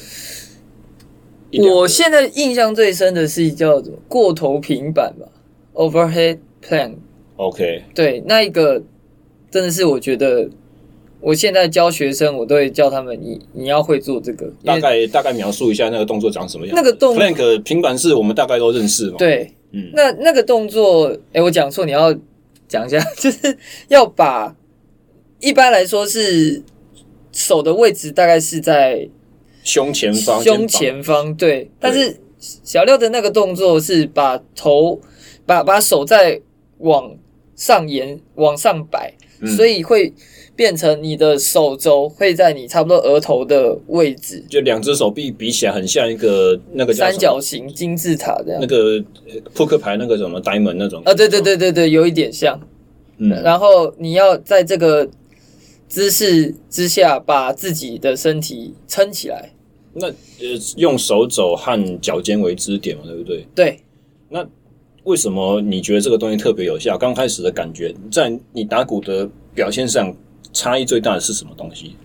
[1.73, 5.27] 我现在印象最深的是叫做过头平板吧
[5.73, 6.97] ，overhead plank。
[7.37, 8.83] OK，对，那一个
[9.51, 10.51] 真的是我觉得。
[11.27, 14.49] 我现在教学生，我都会教他们你，你你要会做这个。
[14.65, 16.77] 大概大概描述一下那个动作长什么样？
[16.77, 19.17] 那个动 plank 平板式，我们大概都认识嘛。
[19.19, 22.17] 对，嗯，那那个动作，诶、欸，我讲错，你要
[22.69, 23.59] 讲一下， 就是
[23.89, 24.55] 要把
[25.41, 26.63] 一般来说是
[27.33, 29.09] 手的位置大概是在
[29.65, 31.63] 胸前方，胸前方对。
[31.65, 35.01] 对，但是小六的那个动作是把头
[35.45, 36.41] 把把手再
[36.79, 37.17] 往
[37.57, 40.13] 上延往上摆，嗯、所以会。
[40.57, 48.59] 变成你的手肘会在你差不多额头的位置，就两只手臂比起来很像一个那个三角形金字塔这样。
[48.59, 48.99] 那个
[49.53, 52.59] 扑克牌那个什么 diamond 那种啊，对对对对对，有一点像。
[53.19, 55.07] 嗯，然后你要在这个
[55.89, 59.51] 姿势之下把自己的身体撑起来。
[59.93, 60.15] 那呃，
[60.79, 63.47] 用手肘和脚尖为支点嘛，对不对？
[63.55, 63.79] 对。
[64.31, 64.49] 那
[65.07, 66.97] 为什么你觉得这个东西特别有效？
[66.97, 70.15] 刚开始的感觉，在你打鼓的表现上。
[70.53, 71.97] 差异最大的是什么东西？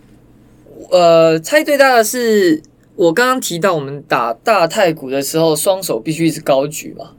[0.89, 2.61] 呃，差异最大的是
[2.97, 7.11] 我刚刚提到，我们打大太鼓的时候，双手必须一直高举嘛。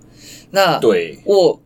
[0.50, 1.58] 那对，我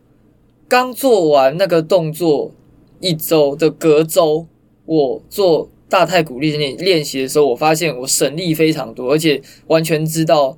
[0.69, 2.53] 刚做完那个动作
[3.01, 4.47] 一周的隔周，
[4.85, 10.57] 我做大太鼓练练练习的时候，我发现我省力非常多，而且完全知道，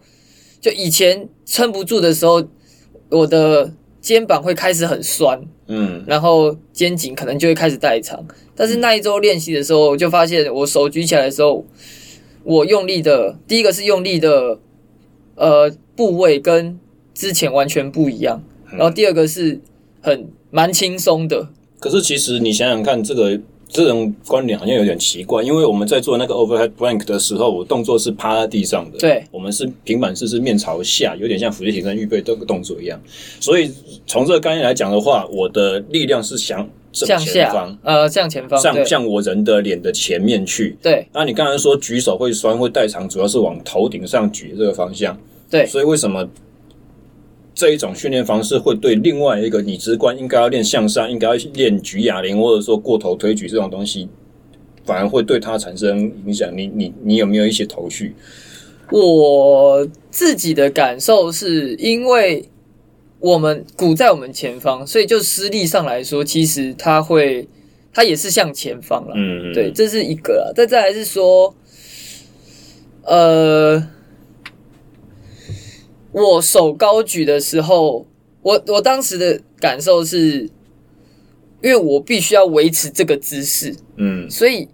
[0.61, 2.47] 就以前撑不住的时候，
[3.09, 8.25] 我的肩膀会开始很酸，嗯，然后肩颈可能就会开始代偿。
[8.55, 11.65] 但是那一周练习的时候，我就发现我手举起来的时候，
[12.43, 14.59] 我用力的第一个是用力的，
[15.35, 16.79] 呃，部位跟
[17.13, 18.43] 之前完全不一样。
[18.71, 19.59] 然后第二个是
[20.01, 21.49] 很蛮轻松的。
[21.79, 23.39] 可是其实你想想看，这个
[23.69, 28.97] 这种观点好像有点奇怪，因为我们在做那个 overhead plank 的时候，我动作是趴在地上的。
[28.97, 32.99] 对，我们是平板式，是面朝下，有点像伏地挺身预备这个动作一样。
[33.39, 33.71] 所以
[34.05, 36.67] 从这个概念来讲的话，我的力量是想。
[36.91, 40.75] 向前方，呃，向前方，向向我人的脸的前面去。
[40.81, 45.15] 对，那你刚才说举手会酸会代偿，主要是往头顶上举这个方向。
[45.51, 46.27] 对，所以为什么
[47.59, 54.07] 这一种训练方式会对另外一个你直观应该要练向上，应该要练举哑铃或者说过头推举这种东西，
[54.85, 56.49] 反而会对它产生影响？
[56.55, 58.15] 你你你有没有一些头绪？
[58.91, 62.45] 我自己的感受是因为。
[63.21, 67.45] 我们鼓在我们前方，所以就施力上来说，其实它会，
[67.93, 69.13] 它也是向前方了。
[69.13, 70.53] 嗯嗯，对，这是一个了。
[70.55, 71.53] 再再来是说，
[73.03, 73.85] 呃，
[76.11, 78.05] 我手高举的时候，
[78.41, 80.49] 我我当时的感受是，
[81.61, 84.67] 因为我必须要维持这个姿势，嗯，所以，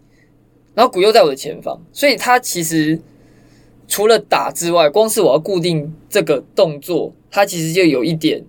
[0.73, 2.99] 然后鼓又在我的前方，所以它其实
[3.87, 7.13] 除了打之外，光是我要固定这个动作。
[7.29, 8.45] 它其实就有一点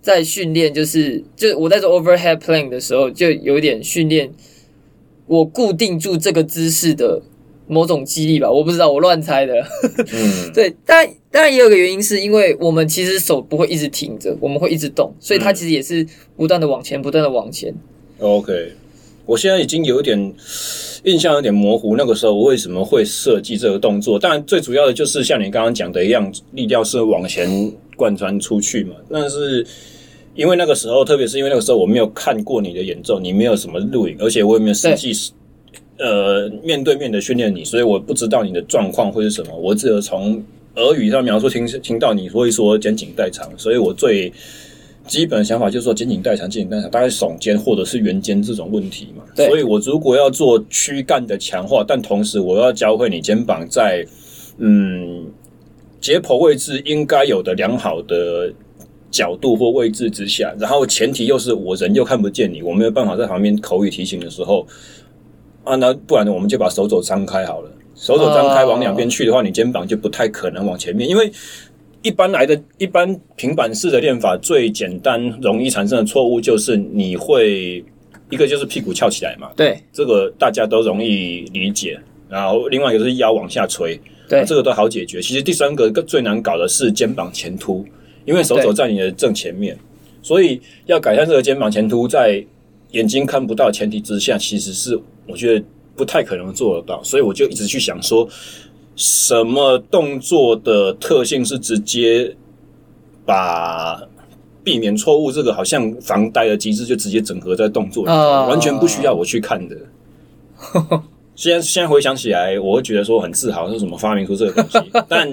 [0.00, 4.32] 在训练，就是就我在做 overhead plank 的时候，就有一点训练
[5.26, 7.22] 我固定住这个姿势的
[7.72, 8.50] 某种激励吧。
[8.50, 9.54] 我不知道，我乱猜的。
[10.12, 16.06] 嗯， 对，但当然也有个原因，是因为我们其实手不会一直停着，我们会一直动，所以它其实也是
[16.36, 17.74] 不断的往前，不断的往前。
[18.20, 18.72] OK，
[19.26, 20.34] 我现在已经有一点。
[21.04, 24.16] 印象有点模糊，那个时候我为什么会设计这个动作？
[24.16, 28.94] 当然，最主要的就是像你刚刚讲的一样，力量是往前贯穿出去嘛。
[29.10, 29.66] 但是
[30.36, 35.12] 因为那个时候，特别是因为那个时候我没有看过你的演奏，你没有什么录影，而且我也没有实际
[36.02, 39.56] 呃面对面的训练你，所以我不知道你的状况会是什么。
[39.56, 40.42] 我只有从
[40.74, 44.32] 俄语上描述听听到你会说肩颈代偿，所以我最
[45.06, 49.22] 基本的想法就是说肩颈代偿，肩颈代偿大概耸肩或者是圆肩这种问题嘛。
[49.36, 54.04] 所以我如果要做躯干的强化，但同时我要教会你肩膀在
[54.58, 55.26] 嗯
[56.00, 58.52] 解剖位置应该有的良好的。
[59.12, 64.66] 角度或位置之下，然后前提又是我人又看不见你，我没有办法在旁边口语提醒的时候，
[65.64, 67.70] 啊，那不然呢，我们就把手肘张开好了。
[67.94, 71.30] 手肘张开往两边去的话，你肩膀就不太可能往前面，因为
[72.02, 77.84] 一般来的一般平板式的练法最简单容易产生的错误就是你会
[78.30, 81.98] 一个就是屁股翘起来嘛，对，这个大家都容易理解。
[82.28, 85.20] 然后另外一个是腰往下垂，对，这个都好解决。
[85.20, 87.84] 其实第三个最难搞的是肩膀前凸。
[88.24, 89.76] 因为手肘在你的正前面，
[90.22, 92.40] 所以要改善这个肩膀前凸，在
[92.92, 94.96] 眼睛看不到前提之下，其实是
[95.32, 95.64] 我觉得
[95.96, 97.02] 不太可能做得到。
[97.02, 98.28] 所以我就一直去想说，
[98.94, 102.36] 什么动作的特性是直接
[103.24, 104.00] 把
[104.62, 109.76] 避免错误这个好像防呆的机制就直接整合在动作里，uh、完全不需要我去看的。
[111.34, 115.30] 现在现在回想起来，我会觉得说很自豪，是什么发明出这个东西，但。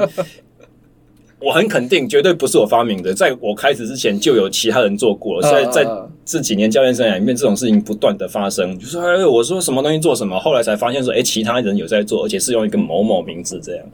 [1.41, 3.13] 我很肯定，绝对不是我发明的。
[3.13, 5.47] 在我开始之前，就有其他人做过了。
[5.47, 5.87] 所以在
[6.25, 8.77] 这几年教练生涯里面，这种事情不断的发生。
[8.77, 13.85] 就说，哎，我说什么东西做什么，后来才发现说，哎，其他人有在做，而且是用一个某某名字这样。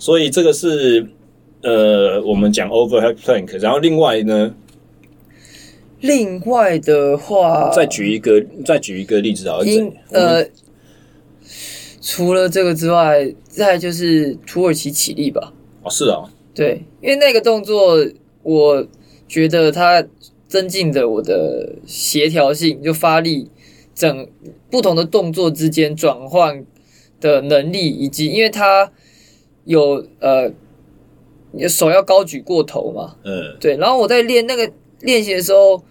[0.00, 1.06] 所以这个是
[1.62, 3.56] 呃，我们讲 overhead plank。
[3.60, 4.52] 然后另外呢，
[6.00, 9.58] 另外的话，再举一个，再举一个例子啊。
[10.10, 10.44] 呃，
[12.00, 15.52] 除了这个之外，再就是土耳其起立吧。
[15.82, 16.22] 哦，是啊，
[16.54, 17.96] 对，因为那个动作，
[18.42, 18.86] 我
[19.26, 20.06] 觉得它
[20.46, 23.50] 增进了我的协调性，就发力，
[23.94, 24.28] 整
[24.70, 26.64] 不同的动作之间转换
[27.20, 28.92] 的能力，以及因为它
[29.64, 30.52] 有呃，
[31.50, 35.82] 你的手要高举过头嘛，嗯，对，然后我在练那个练习的时候，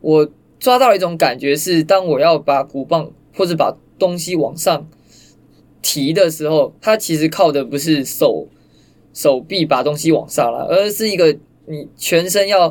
[0.00, 0.28] 我
[0.58, 4.88] 抓到一种感觉是，当我要把鼓棒或者把东西往上
[5.82, 8.48] 提的时候，它其实靠的不是手。
[9.16, 12.70] 手臂把东西往上拉，而是一个你全身要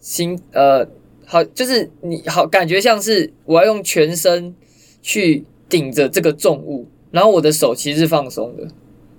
[0.00, 0.88] 行呃
[1.26, 4.54] 好，就是你好感觉像是我要用全身
[5.02, 8.66] 去顶着这个重物，然后我的手其实是放松的。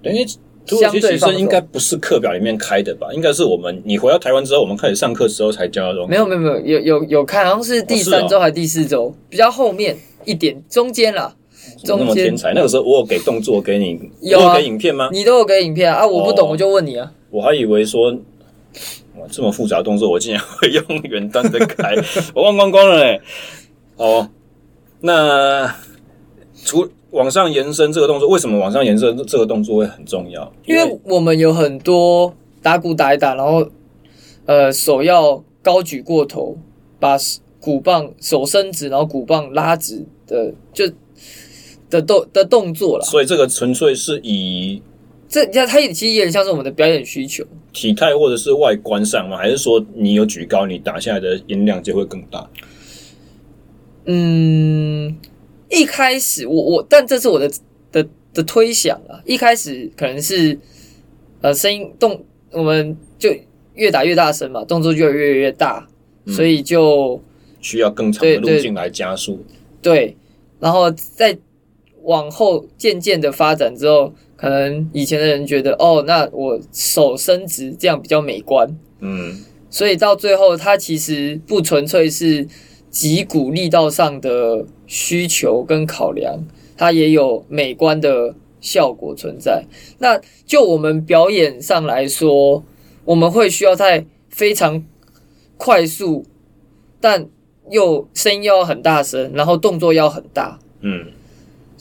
[0.01, 0.25] 等于
[0.65, 3.13] 相对其实应该不是课表里面开的吧？
[3.13, 6.07] 应该是我们你回到台湾之后，我们开始上课的时候才教的。
[6.07, 9.95] 没有没有没有有有有开，好像是第三周还是第四周，哦哦，比较后面
[10.25, 11.35] 一点，中间啦。
[11.83, 15.09] 那么天才，那个时候我有给动作给你， 有给影片吗？
[15.11, 15.99] 你都有给影片啊？
[15.99, 17.11] 啊，我不懂，我就问你啊。
[17.29, 18.11] 我还以为说，
[19.17, 21.95] 哇，这么复杂的动作，我竟然会用 远端的开，
[22.33, 23.21] 我忘光光了嘞。
[23.97, 24.29] 哦，
[25.01, 25.73] 那
[26.63, 30.51] 除往上延伸这个动作，为什么往上延伸这个动作会很重要？
[30.65, 33.67] 因为我们有很多打鼓打一打，然后
[34.45, 36.57] 呃手要高举过头，
[36.99, 37.17] 把
[37.59, 40.85] 鼓棒手伸直，然后鼓棒拉直的就。
[41.89, 44.81] 的动的动作了，所以这个纯粹是以
[45.27, 49.37] 这，你看它也其实有点像是我们的表演需求，体态或者是外观上吗？
[49.37, 52.49] 还是说你有举高，你打下来的音量就会更大？
[54.05, 55.15] 嗯，
[55.69, 57.51] 一开始我我，但这是我的
[57.91, 59.21] 的的推想啊。
[59.25, 60.57] 一开始可能是
[61.41, 63.29] 呃声音动，我们就
[63.75, 65.87] 越打越大声嘛，动作就越越越大，
[66.25, 67.21] 嗯、所以就
[67.61, 69.43] 需要更长的路径来加速。
[69.81, 70.15] 对，
[70.59, 71.37] 然后再。
[72.03, 79.37] 往后渐渐的发展之后，可能以前的人觉得，哦，那我手伸直这样比较美观，嗯，
[79.69, 82.47] 所以到最后，它其实不纯粹是
[82.89, 86.39] 脊骨力道上的需求跟考量，
[86.77, 89.65] 它也有美观的效果存在。
[89.99, 92.63] 那就我们表演上来说，
[93.05, 94.83] 我们会需要在非常
[95.57, 96.25] 快速，
[97.01, 97.27] 但
[97.69, 101.05] 又声音要很大声，然后动作要很大，嗯。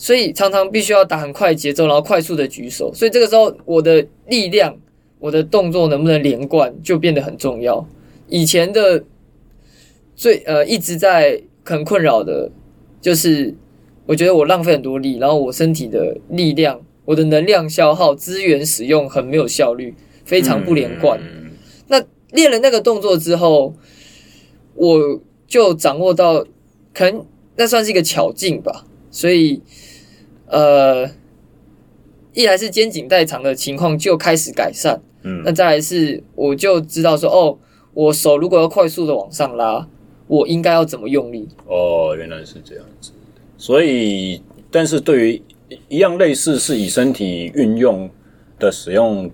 [0.01, 2.95] 所以常常必须要打很快节奏，然后快速的举手。
[2.95, 4.79] 所以这个时候，我的力量、
[5.19, 7.85] 我的动作能不能连贯，就变得很重要。
[8.29, 9.03] 以前的
[10.15, 12.49] 最呃一直在很困扰的，
[13.01, 13.53] 就是
[14.07, 19.93] 我觉得我浪费很多力，然后我身体的力量、我的能量消耗、资源使用很没有效率，
[20.25, 21.21] 非常不连贯。
[21.89, 23.75] 那练了那个动作之后，
[24.77, 26.47] 我就掌握到，
[26.95, 27.27] 可能
[27.57, 28.87] 那算是一个巧劲吧。
[29.11, 29.61] 所以。
[30.49, 31.09] 呃，
[32.35, 37.59] 一来是肩颈代偿的情况就开始改善，嗯，那再来是我就知道说，哦，
[37.95, 39.87] 我手如果要快速的往上拉，
[40.27, 41.49] 我应该要怎么用力？
[41.67, 43.13] 哦，原来是这样子。
[43.57, 44.41] 所以，
[44.71, 45.43] 但是对于
[45.89, 48.09] 一样类似是以身体运用
[48.59, 49.31] 的使用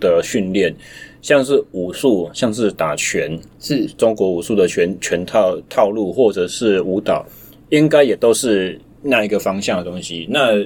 [0.00, 0.74] 的训练，
[1.22, 7.24] 像是武术，像是打拳，是中国武术的拳拳套套路，或者是舞蹈，
[7.68, 10.26] 应该也都是那一个方向的东西。
[10.30, 10.56] 那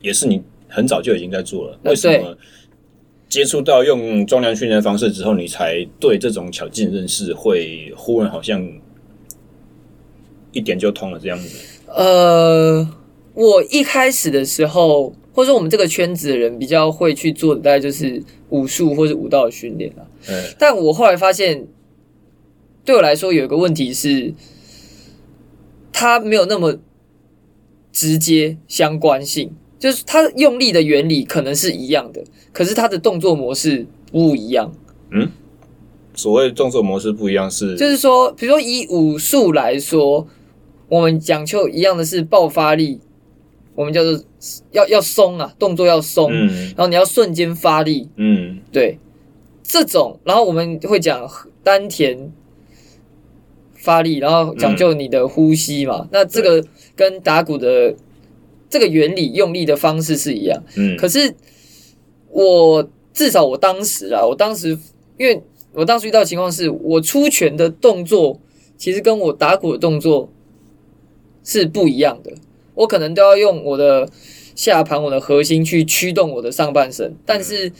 [0.00, 2.36] 也是你很早就已经在做了，为什么？
[3.26, 8.64] 接触到用重量训练的方式之后，你才对这种巧劲认识会忽然好像
[10.52, 11.48] 一点就通了这样子。
[11.88, 12.88] 呃，
[13.32, 20.06] 我一开始的时候，或者说我们这个圈子的人比较会去做的，大概就是武术或者武道的训练了。
[20.28, 21.66] 嗯，但我后来发现，
[22.84, 24.32] 对我来说有一个问题是，
[25.92, 26.78] 它没有那么
[27.94, 29.54] 直接相关性。
[29.78, 34.72] 就是它用力的原理可能是一样的，可是它的动作模式不一样。
[35.10, 35.30] 嗯，
[36.14, 40.26] 所谓动作模式不一样是，就是说，比如说以武术来说，
[40.88, 42.98] 我们讲究一样的是爆发力，
[43.74, 44.18] 我们叫做
[44.70, 48.98] 要要松啊，动作要松，嗯，然后你要瞬间发力，嗯，对，
[49.62, 51.30] 这种，然后我们会讲
[51.62, 52.32] 丹田
[53.74, 56.64] 发力，然后讲究你的呼吸嘛，嗯，那这个
[56.96, 57.94] 跟打鼓的。
[58.70, 61.32] 这个原理用力的方式是一样，嗯，可是
[62.28, 64.70] 我至少我当时啊，我当时
[65.16, 65.40] 因为
[65.72, 68.40] 我当时遇到的情况是我出拳的动作
[68.76, 70.28] 其实跟我打鼓的动作
[71.44, 72.32] 是不一样的，
[72.74, 74.08] 我可能都要用我的
[74.56, 77.70] 下盘、我的核心去驱动我的上半身，但是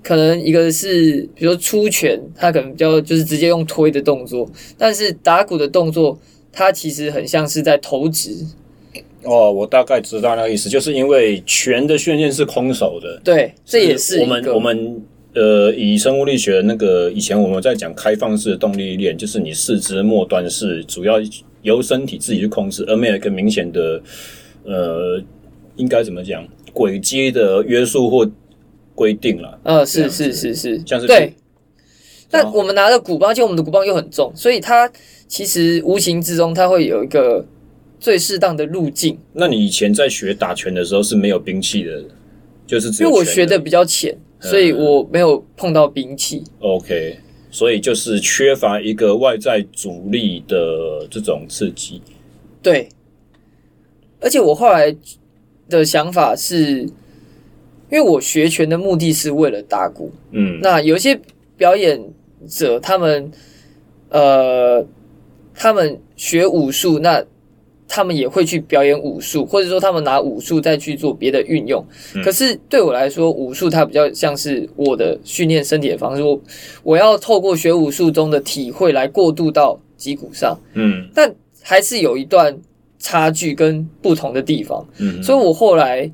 [0.00, 4.48] 可能一个是比如说出拳，他可能比较就是直接用推的动作，
[4.78, 6.16] 但是打鼓的动作
[6.52, 8.46] 它其实很像是在投掷。
[9.22, 15.02] 哦，我大概知道那个意思，就是因为拳的训练是空手的，对，这也是我们我们
[15.34, 21.16] 呃，以生物力学那个以前我们在讲开放式的动力链，就是你四肢末端是主要
[21.60, 24.00] 由身体自己去控制，而没有一个明显的
[24.64, 25.22] 呃，
[25.76, 26.42] 应该怎么讲
[26.72, 28.28] 轨迹的约束或
[28.94, 29.60] 规定了。
[29.64, 31.34] 呃，是是是是，像是对。
[32.30, 34.90] 但我们拿的鼓棒，而且我们的鼓棒又很重，所以它
[35.30, 37.46] 其实无形之中它会有一个。
[38.02, 39.18] 最适当的路径。
[39.34, 42.02] 那你以前在学打拳的时候是没有兵器的，
[42.66, 46.42] 就是因为我学的比较浅，所以我没有碰到兵器。
[46.60, 46.70] 嗯。
[46.70, 47.18] OK，
[47.50, 52.00] 所以就是缺乏一个外在阻力的这种刺激。
[52.62, 52.88] 对，
[54.18, 54.96] 而且我后来
[55.68, 56.90] 的想法是，因
[57.90, 60.10] 为我学拳的目的是为了打鼓。
[60.30, 61.20] 嗯，那有一些
[61.58, 62.02] 表演
[62.48, 63.30] 者，他们
[64.08, 64.86] 呃，
[65.60, 67.22] 他们学武术那。
[67.92, 71.84] 他们也会去表演武术，或者说他们拿武术再去做别的运用。
[72.14, 72.22] 嗯。
[72.22, 76.22] 可是对我来说，武术它比较像是我的训练身体的方式。
[76.22, 76.40] 我
[76.84, 80.56] 我要透过学武术中的体会来过渡到脊骨上。
[80.74, 82.56] 嗯，但还是有一段
[83.00, 84.86] 差距跟不同的地方。
[84.98, 86.08] 嗯，所以我后来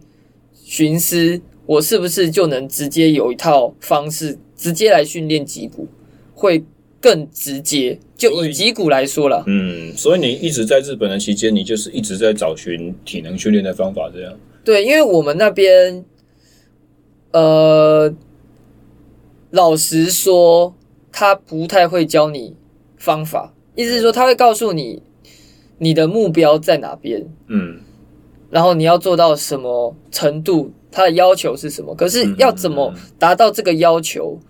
[0.55, 5.87] 寻思，我是不是就能直接有一套方式，直接来训练脊骨，
[6.33, 6.65] 会
[7.01, 7.99] 更直接。
[8.17, 14.33] 就以击鼓来说了，嗯，所以你一直在日本的期间，你就是一直在找寻体能训练的方法，这样。
[14.65, 16.03] 对，因为我们那边，
[17.33, 18.15] 呃，
[19.51, 20.75] 老实说，
[21.13, 22.57] 他不太会教你
[22.97, 25.03] 方法，意思是说他会告诉你
[25.77, 27.81] 你的目标在哪边，嗯，
[28.49, 34.41] 然后你要做到什么程度，他的要求是什么，可是要怎么达到这个要求？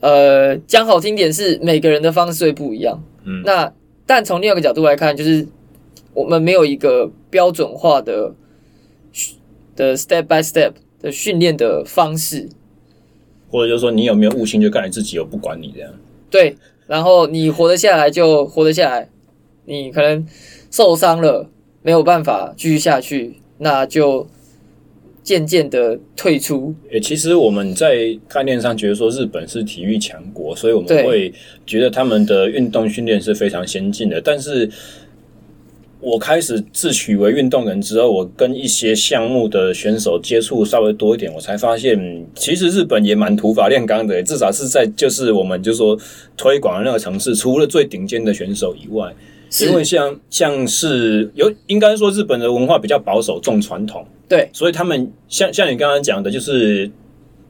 [0.00, 3.72] 呃，讲好听点是每个人的方式会不一样，嗯，那
[4.06, 5.46] 但从另外一个角度来看，就是
[6.14, 8.34] 我们没有一个标准化的
[9.74, 12.48] 的 step by step 的训练的方式，
[13.50, 15.90] 或者就是说你有没有悟性就看你自己，我不管你这样。
[16.30, 19.08] 对，然后你活得下来就活得下来，
[19.64, 20.26] 你可能
[20.70, 21.50] 受伤了
[21.82, 24.26] 没有办法继续下去，那就。
[25.28, 26.74] 渐渐的退出。
[26.90, 31.30] 诶，其实我们在概念上觉得说日本是体育强国，所以我们会
[31.66, 34.18] 觉得他们的运动训练是非常先进的。
[34.22, 34.66] 但是，
[36.00, 44.22] 我开始自诩为运动人之后，我跟一些项目的选手接触稍微多一点，我才发现，其实日本也蛮土法炼钢的。
[44.22, 45.94] 至少是在就是我们就说
[46.38, 49.14] 推广的那个城市，除了最顶尖的选手以外，
[49.60, 54.06] 因为像像是有应该说日本的文化比较保守，重传统。
[54.28, 56.90] 对，所以他们像像你刚刚讲的，就是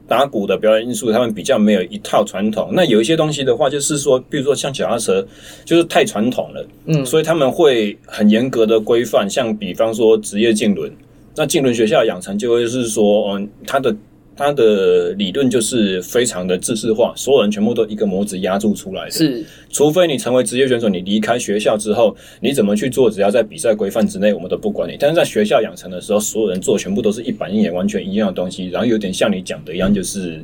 [0.06, 2.70] 打鼓的表演艺术，他们比较没有一套传统。
[2.72, 5.26] 那有一些东西的话，就是说，比如说像脚踏车，
[5.64, 9.28] 就是太传统了，嗯，所以他们会很严格的规范。
[9.28, 10.90] 像比方说职业竞轮，
[11.34, 13.94] 那竞轮学校养成就会是说，嗯，他的
[14.38, 19.10] 它的理论就是非常的制式化，所有人全部都一个模子压铸出来的。
[19.10, 24.96] 是，除非你成为职业选手，你离开学校之后，你怎么去做，只要在比赛规范之内，我们都不管你。
[24.96, 30.40] 但是在学校养成的时候，所有人做全部都是一板一眼，完全一样的东西，然后有点像你讲的一样，就是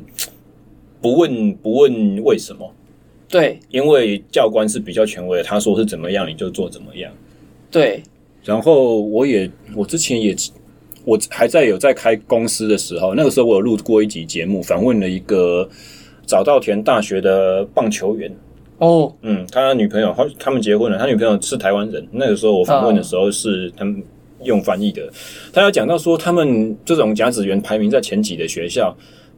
[1.01, 2.69] 不问不问为什么。
[3.29, 7.09] 对，因为教官是比较权威的，他说是怎么样，你就做怎么样。
[7.71, 8.03] 对，
[8.43, 10.35] 然后我也我之前也。
[11.05, 15.69] 我还在有在开公司的时候，那个时候我有录过一集节目，访问了一个
[16.25, 18.35] 早稻田大学的棒球员。
[18.79, 22.05] 哦，嗯，他女朋友他他们结婚了，他女朋友是台湾人。
[22.11, 24.03] 那个时候我访问的时候是他们
[24.43, 25.07] 用翻译的，
[25.53, 28.93] 他要讲到说，他们这种甲子园排名在前几的学校，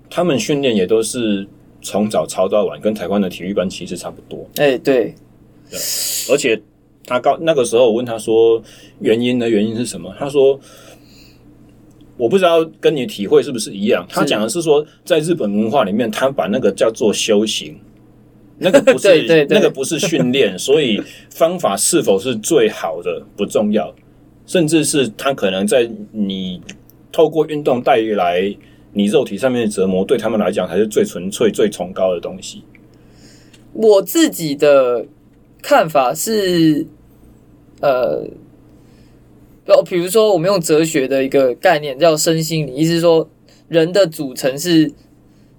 [0.10, 1.46] 他们训练也都是
[1.82, 4.48] 从早操到晚，跟台湾的体育班其实差不多。
[4.56, 5.14] 哎、欸，对，
[5.70, 5.78] 对，
[6.32, 6.60] 而且
[7.06, 8.60] 他告那个时候我问他说
[9.00, 9.50] 原因呢？
[9.50, 10.16] 原因是什么？
[10.18, 10.58] 他说。
[12.18, 14.06] 我不知道跟你体会是不是一样？
[14.10, 17.80] 他讲的是说，在日本文化里面，他把那个叫做修行，
[18.58, 21.00] 那个不是那个不是训练， 所以
[21.30, 23.94] 方法是否是最好的不重要，
[24.48, 26.60] 甚至是他可能在你
[27.12, 28.52] 透过运动带来
[28.94, 32.64] 你肉体上面的折磨，对他们来讲才是最纯粹、最崇高的东西。
[33.74, 35.06] 我自己的
[35.62, 36.88] 看法是，
[37.82, 38.28] 呃。
[39.68, 43.30] 哦，比如说，我们用哲学的一个概念叫身心灵，意思是说，
[43.68, 44.90] 人的组成是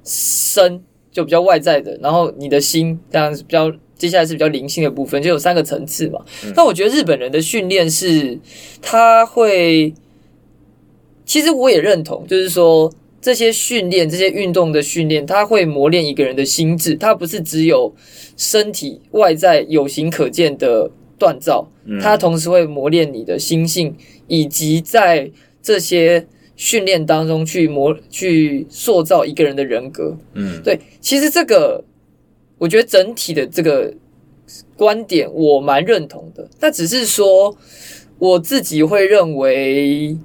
[0.02, 0.82] 身，
[1.12, 6.20] 就比较外在的，然后你的心，这样是比较接下来是比较灵性的部分，就有三个层次嘛。
[6.56, 8.38] 那、嗯、我觉得日本人的训练是，
[8.80, 9.92] 他会，
[11.26, 12.90] 其实我也认同，就是说
[13.20, 17.94] 这些训练、这些运动的训练，他会磨练一个人的心智，它不是只有
[18.38, 20.90] 身体外在有形可见的。
[21.18, 21.68] 锻造，
[22.00, 23.96] 它同时会磨练你的心性，
[24.26, 30.16] 以及在这些训练当中去磨、去塑造一个人的人格。
[30.34, 31.84] 嗯，对，其实这个
[32.58, 33.94] 我觉得整体的这个
[34.76, 36.48] 观点我蛮认同的。
[36.60, 37.56] 那只是说
[38.18, 40.16] 我自己会认为，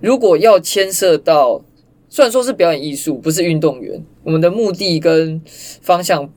[0.00, 1.64] 如果要牵涉到，
[2.08, 5.40] 虽然说是表演艺术，不是运动员，我们的目的跟
[5.80, 6.32] 方向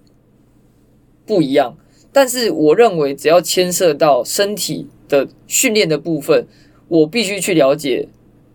[1.25, 1.77] 不一样。
[2.11, 6.47] 但是我认为，只要牵涉到身体的训练的部分，
[6.87, 8.07] 我必须去了解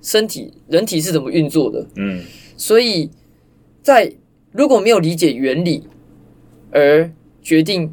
[0.03, 1.87] 身体人体是怎么运作的。
[1.97, 2.21] 嗯，
[2.57, 3.11] 所以
[3.81, 4.13] 在
[4.53, 5.85] 如果没有理解原理
[6.73, 7.11] 而
[7.43, 7.93] 决定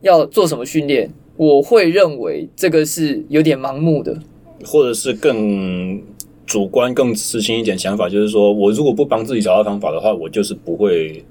[0.00, 4.20] 要做什么训练，我会认为这个是有点盲目的，
[4.64, 6.02] 或者是更
[6.44, 11.24] 主观、更私心一点想法，就是说我如果不帮自己找到方法的话，我就是不会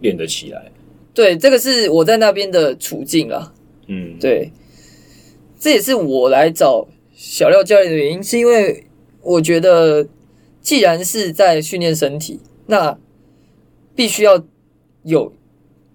[0.00, 0.72] 练得起来。
[1.16, 3.54] 对，这个是我在那边的处境啊。
[3.86, 4.52] 嗯，对，
[5.58, 8.86] 这也是我来找小廖教练的原因，是因为
[9.22, 10.06] 我觉得，
[10.60, 12.98] 既然是在训练身体，那
[13.94, 14.44] 必须要
[15.04, 15.32] 有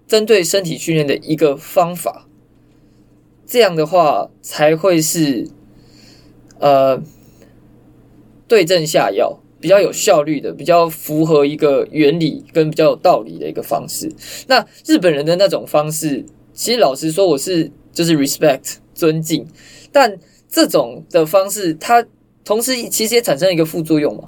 [0.08, 2.26] 针对身体训练的一个方法，
[3.46, 5.46] 这样的话才会是
[6.58, 7.00] 呃
[8.48, 9.38] 对症下药。
[9.62, 14.12] 比较有效率的，比较符合一个原理跟比较有道理的一个方式。
[14.48, 19.46] 那日本人的那种方式，其实老实说，我是就是 respect 尊敬，
[19.92, 20.18] 但
[20.50, 22.04] 这种的方式，它
[22.44, 24.24] 同时其实也产生了一个副作用嘛。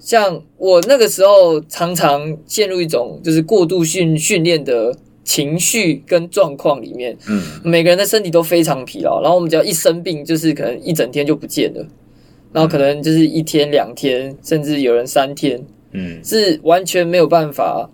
[0.00, 11.86] 像我那个时候常常陷入一种就是过度训训练的情绪跟状况里面，嗯，每个人的身体都非常疲劳，然后我们只要一生病，就是可能一整天就不见了。
[12.52, 17.90] 然后可能就是一天两天，甚至有人三天，嗯，是完全没有办法，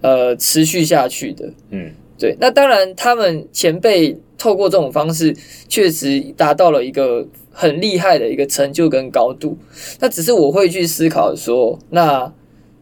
[0.00, 2.36] 呃，持续下去的，嗯，对。
[2.38, 5.34] 那当然，他们前辈透过这种方式，
[5.68, 9.58] 确实达到了一个很厉害的一个成就跟高度。
[9.98, 12.32] 那只是我会去思考说，那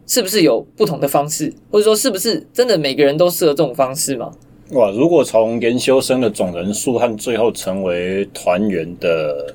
[0.07, 4.30] 是不是有不同的方式，或者说是不是真的每个人都适合这种方式吗？
[4.72, 9.55] 哇，如果从研修生的总人数和最后成为团员的。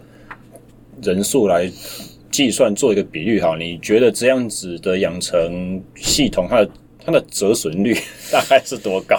[1.02, 1.72] 人数来
[2.32, 6.70] 计算做一个比率哈，你觉得这样子的养成系统，它的
[7.06, 7.96] 它的折损率
[8.32, 9.16] 大概是多高？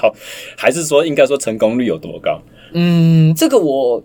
[0.57, 2.41] 还是说应该说成功率有多高？
[2.73, 4.03] 嗯，这个我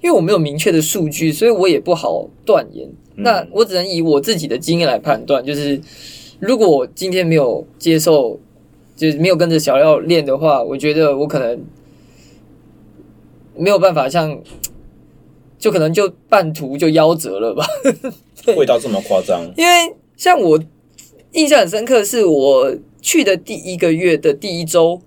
[0.00, 2.88] 因为我没有明确的数据，所以我也不好断言。
[3.16, 3.22] 嗯。
[3.22, 5.80] 那我只能以我自己的经验来判断，就是
[6.40, 8.40] 如果我今天没有接受，
[8.96, 11.60] 就是没有跟着小廖练的话，我觉得我可能
[13.56, 14.40] 没有办法像。
[15.58, 17.66] 就可能就半途就夭折了吧？
[18.56, 19.42] 味道这么夸张？
[19.56, 20.58] 因为像我
[21.32, 25.00] 印象很深刻，是我去的第一个月的第一周，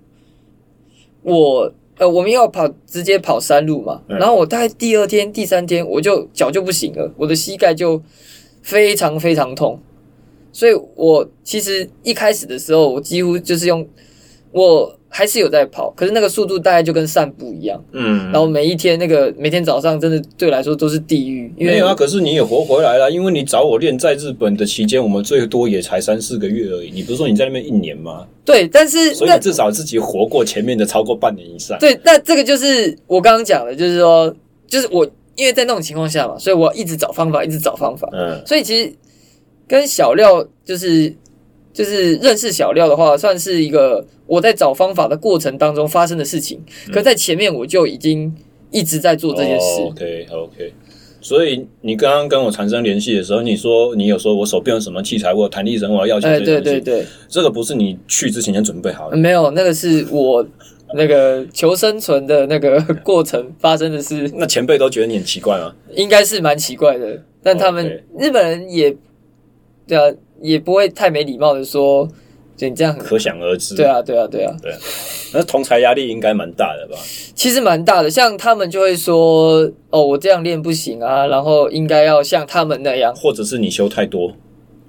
[1.22, 8.02] 我呃我们要跑直接跑山路嘛，然后我大概第二天、第三天我就脚就不行了，我的膝盖就
[8.60, 9.80] 非常非常痛。
[10.52, 13.88] 所以我其实一开始的时候，我几乎就是用
[14.52, 14.96] 我。
[15.14, 17.78] 还是有在跑，可是那个速度大概就跟散步一样。
[17.92, 21.52] 嗯，然后每一天那个每天早上真的对我来说都是地狱。
[21.54, 26.90] 因为没有啊，可是你也活回来了，因为你找我练在日本的期间，我们最多也才三四个月而已。
[26.90, 28.26] 你不是说你在那边一年吗？
[28.42, 31.78] 对，但是所以你至少自己活过前面的超过半年以上。
[31.78, 34.34] 对，那这个就是我刚刚讲的，就是说，
[34.66, 35.06] 就是我
[35.36, 38.08] 因为在那种情况下嘛，所以我一直找方法，一直找方法。
[38.14, 38.90] 嗯，所以其实
[39.68, 41.14] 跟小廖就是。
[41.74, 46.58] 就是认识小廖的话，算是一个我在找方法的过程当中发生的事情。
[46.90, 48.34] 可在前面我就已经
[48.70, 49.82] 一直在做这件事。
[49.82, 50.72] OK OK。
[51.20, 56.28] 所以你刚刚跟我产生联系的时候，你说你有说我手边有什么器材，我有弹力绳，我要要求。
[56.28, 59.16] 哎，对对对，这个不是你去之前就准备好的。
[59.18, 60.44] 没有，那个是我
[60.96, 64.30] 那个求生存的那个 过程发生的事。
[64.34, 65.74] 那前辈都觉得你很奇怪吗？
[65.94, 68.96] 应该是蛮奇怪的，但他们.日本人也
[69.86, 70.16] 对啊。
[70.44, 72.08] 也不会太没礼貌的说，
[72.56, 73.74] 就你这样很可想而知。
[73.74, 74.78] 对啊，对啊，对啊，对啊。
[75.34, 76.96] 那同才压力应该蛮大的吧？
[77.34, 84.32] 其实蛮大的，像他们就会说：“哦，我这样练不行啊，然后应该要像他们那样。”或者是你修太多，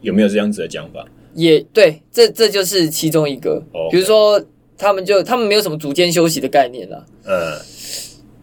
[0.02, 1.06] 有没有这样子的讲法？
[1.34, 3.64] 也对，这这就是其中一个。
[3.90, 4.44] 比如说，
[4.78, 7.06] 他们就他们没有什么组间休息的概念了。
[7.26, 7.58] 嗯，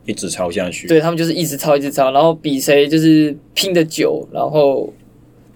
[0.06, 0.88] 一直抄下去。
[0.88, 4.92] 对，他们就是一直抄，一直抄，然后比谁就是拼的久，然后。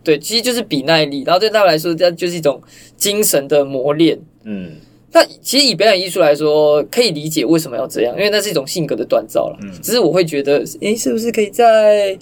[0.04, 2.60] 对，其实就是比耐力，然后对他们来说，这就是一种
[3.04, 4.18] 精神的磨练。
[4.44, 4.70] 嗯，
[5.12, 9.58] 那其实以表演艺术来说，可以理解为什么要这样，因为那是一种性格的锻造了。
[9.60, 12.16] 嗯，只是我会觉得，诶，是不是可以在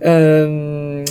[0.00, 1.02] 嗯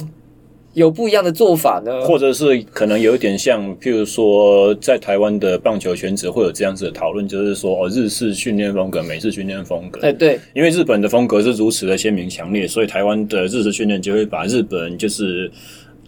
[0.74, 2.02] 有不一样的做法呢？
[2.02, 10.02] 或者是可能有一点像，譬如说，在台湾的棒球选手会有这样子的讨论，就是说，哦，日式训练风格、美式训练风格。
[10.02, 15.52] 哎，对，因为日本的风格是如此的鲜明强烈，所以台湾的日式训练就会把日本就是。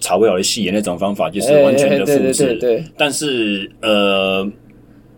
[0.06, 4.47] 草不了的戏的那种方法就是完全的复制，对对对对，但是呃，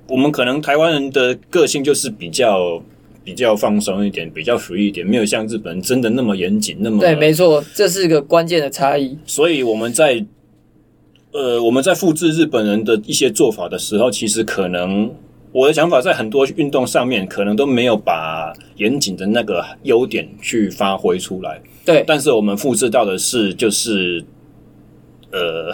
[0.07, 2.81] 我们可能台湾人的个性就是比较
[3.21, 9.17] 比较放松一点，比较 free 一点，没有像日本人真的那么严谨，那么对，没错，这是一个关键的差异。
[9.25, 10.25] 所以我们在
[11.33, 15.11] 呃我们在复制日本人的一些做法的时候，其实可能
[15.51, 21.61] 我的想法在很多运动上面可能都没有把严谨的那个优点去发挥出来。
[21.83, 24.23] 对，但是我们复制到的是就是。
[25.37, 25.71] 呃，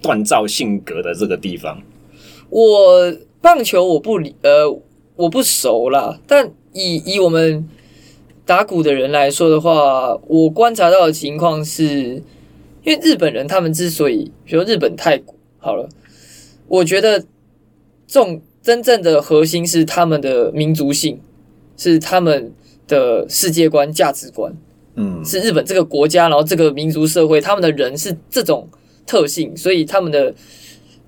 [0.00, 1.82] 锻造性格的这个地方，
[2.48, 4.70] 我棒球我不理，呃，
[5.16, 6.20] 我不熟啦。
[6.26, 7.68] 但以以我们
[8.46, 12.22] 打鼓的人来说的话，我观察到的情况是，
[12.84, 15.88] 因为日本人他们之所以，比如日本太鼓好了，
[16.68, 17.18] 我觉得
[18.06, 21.20] 这种真正的核心是他们的民族性，
[21.76, 22.52] 是他们
[22.86, 24.54] 的世界观、价值观，
[24.94, 28.68] 嗯，是日本这个国家，然后这个民族社会，他们的人是这种。
[29.06, 30.34] 特性，所以他们的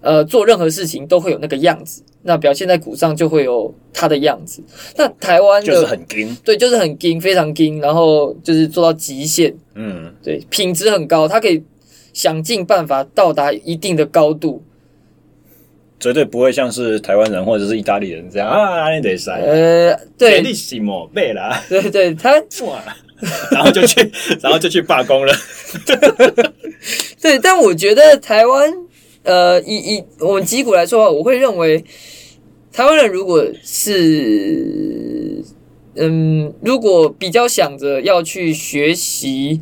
[0.01, 4.63] 呃做任何事情都会有那个样子，那表现在鼓上就会有他的样子。
[4.97, 11.63] 那台湾就是很精，对，就是很精，非常精，然后就是做到极限，嗯，对，品质很高，他可以
[12.13, 14.63] 想尽办法到达一定的高度，
[15.99, 21.55] 绝对不会像是台湾人或者是意大利人这样啊，你得塞，呃，对，你什么背了？
[21.69, 22.33] 对对，他。
[23.51, 24.11] 然后就去，
[24.41, 25.33] 然后就去罢工了。
[27.21, 28.73] 对，但我觉得台湾，
[29.23, 31.85] 呃，以以我们击鼓来说的话，我会认为
[32.73, 35.43] 台湾人如果是，
[35.95, 39.61] 嗯，如果比较想着要去学习，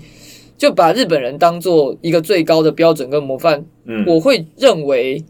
[0.59, 5.25] 就把日本人当做一个最高的标准跟模范，嗯，我会认为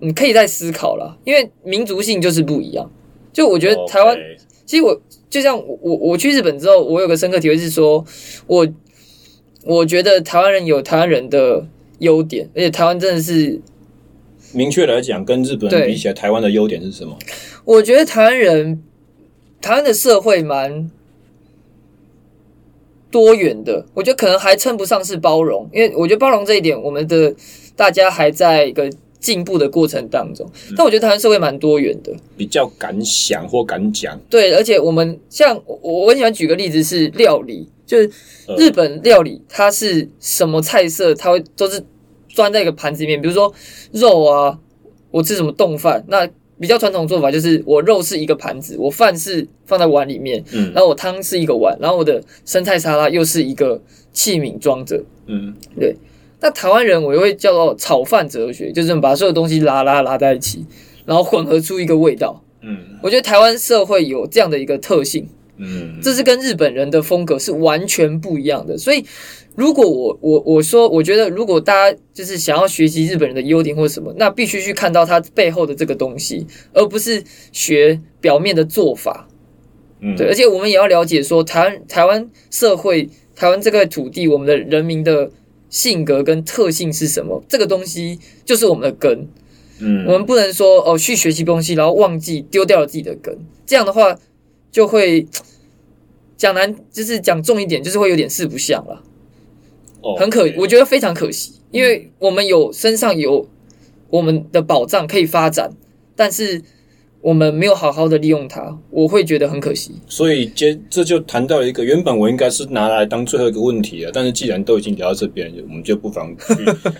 [0.00, 2.90] 你可以再思考了，因为民族性就是不一样。
[3.32, 4.38] 就我觉得台湾，Okay.
[4.68, 5.00] 其实我。
[5.30, 8.02] 就像我我我去日本之后，我有个深刻体会是说，
[8.46, 8.66] 我
[9.62, 11.66] 我觉得台湾人有台湾人的
[11.98, 13.60] 优点，而且台湾真的是
[14.54, 17.14] 明确来讲，跟日本人比起来，台湾的优点是什么？
[17.66, 18.82] 我觉得台湾人
[19.60, 20.90] 台湾的社会蛮
[23.10, 27.34] 多元的，我觉得可能还称不上是包容，因为我觉得包容这一点，我们的
[27.76, 28.90] 大家还在一个。
[29.20, 34.18] 进步的过程当中，但我觉得台湾社会蛮多元的，比较敢想或敢讲。
[34.30, 38.10] 对，而且我们像我，我很喜欢举个例子是料理，就是
[38.56, 41.82] 日本料理，它是什么菜色，它会都是
[42.28, 43.20] 装在一个盘子里面。
[43.20, 43.52] 比如说
[43.92, 44.58] 肉啊，
[45.10, 46.28] 我吃什么冻饭，那
[46.60, 53.80] 比较传统做法就是我肉是一个盘子，我饭是放在碗里面，嗯，然后我汤是一个碗，然后我的生菜沙拉又是一个
[54.12, 55.96] 器皿装着，嗯，对。
[56.40, 60.64] 那台湾人我又会叫做炒饭哲学，就是把所有东西拉拉拉在一起，
[61.04, 62.42] 然后混合出一个味道。
[62.62, 65.28] 嗯，我觉得台湾社会有这样的一个特性。
[65.60, 68.78] 嗯，这是跟日本人的风格是完全不一样的。
[68.78, 69.04] 所以
[69.56, 79.26] 如果我我我说，我觉得如果大家就是想要学习日本人的优点或者什么，那必须去看到他背后的这个东西，而不是学表面的做法。
[80.00, 85.28] 嗯，对，而且我们也要了解说，台湾台湾社会，台湾这块土地，我们的人民的
[85.70, 87.42] 性格跟特性是什么？
[87.48, 89.28] 这个东西就是我们的根。
[89.80, 94.18] 嗯，我们不能说哦，去学习东西，然后忘记丢掉了自己的根，这样的话
[94.72, 95.24] 就会
[96.36, 99.04] 讲难，就是讲重一点，就是会有点四不像了。
[100.18, 103.48] 很可，我觉得非常可惜，因为我们有身上有
[104.10, 105.70] 我们的宝藏可以发展，
[106.16, 106.62] 但是
[107.20, 109.92] 我们没有好好的利用它，我会觉得很可惜。
[110.06, 116.34] 所以接这就谈到一个原本我应该是拿来当最后一个问题了，但是既然都已经聊到这边，我们就不妨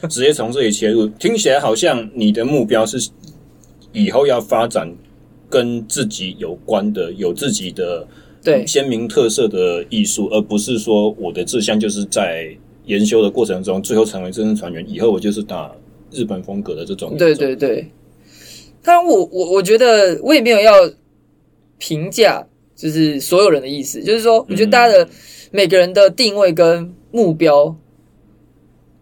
[0.09, 1.07] 直接从这里切入。
[1.07, 3.11] 听起来好像你的目标是
[3.93, 4.93] 以后要发展
[5.49, 8.07] 跟自己有关的、有自己的
[8.43, 12.57] 对鲜明特色的艺术，而不是说我的志向就是在。
[12.89, 15.71] 研修的过程中，最后成为真正船员，以后我就是打
[16.11, 17.15] 日本风格的这种。
[17.19, 17.87] 对对对，
[18.89, 20.73] 当然我我我觉得我也没有要
[21.77, 22.43] 评价，
[22.75, 25.07] 就是所有人的意思，就是说，我觉得大家的
[25.51, 27.77] 每个人的定位跟目标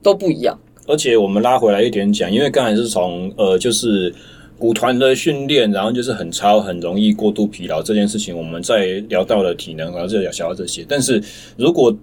[0.03, 0.59] 都不一样。
[0.78, 4.12] 嗯、而且我们拉回来一点讲，因为刚才是从呃，就是
[4.59, 10.84] 舞团的训练，然后就是很超，很容易过度疲劳这件事情，我们在聊到了体能，然后就聊到这些。
[10.89, 11.22] 但是
[11.57, 11.97] 如果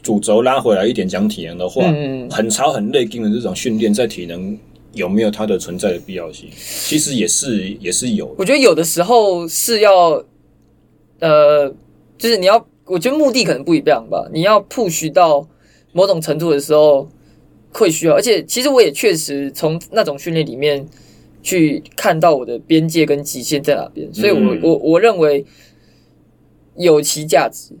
[0.00, 4.56] 主轴拉回来一点讲体能的话，嗯，很超很累劲的这种训练，在体能
[4.92, 6.48] 有没有它的存在的必要性？
[6.52, 8.34] 其实也是也是有。
[8.38, 10.22] 我觉得有的时候是要，
[11.20, 11.68] 呃，
[12.18, 14.28] 就是你要，我觉得目的可能不一样吧。
[14.32, 15.48] 你要 push 到
[15.92, 17.08] 某种程度的时候，
[17.72, 18.14] 会需要。
[18.14, 20.86] 而且其实我也确实从那种训练里面
[21.42, 25.44] 去看到我的边界跟极限在哪边，所以我、嗯、我我认为
[26.76, 27.74] 有其价值。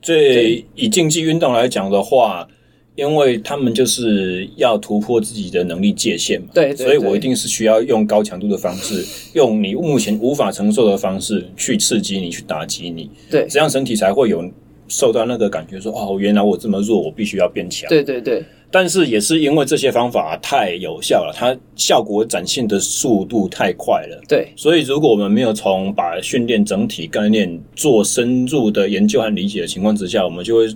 [0.00, 2.48] 最以竞技运动来讲的话，
[2.94, 14.44] 因为他们就是要突破自己的能力界限嘛，对，所以我一定是需要用高强度的方式，用你目前无法承受的方式去刺激你，去打击你，对，这样身体才会有
[14.88, 18.44] 受到那个感觉说，说哦，原来我这么弱，我必须要变强，对对对。
[18.74, 24.18] 但是也是因为这些方法太有效了，它效果展现的速度太快了。
[24.26, 30.66] 对，所以如果我们没有从把训练整体概念做深入的研究和理解的情况之下，我们就会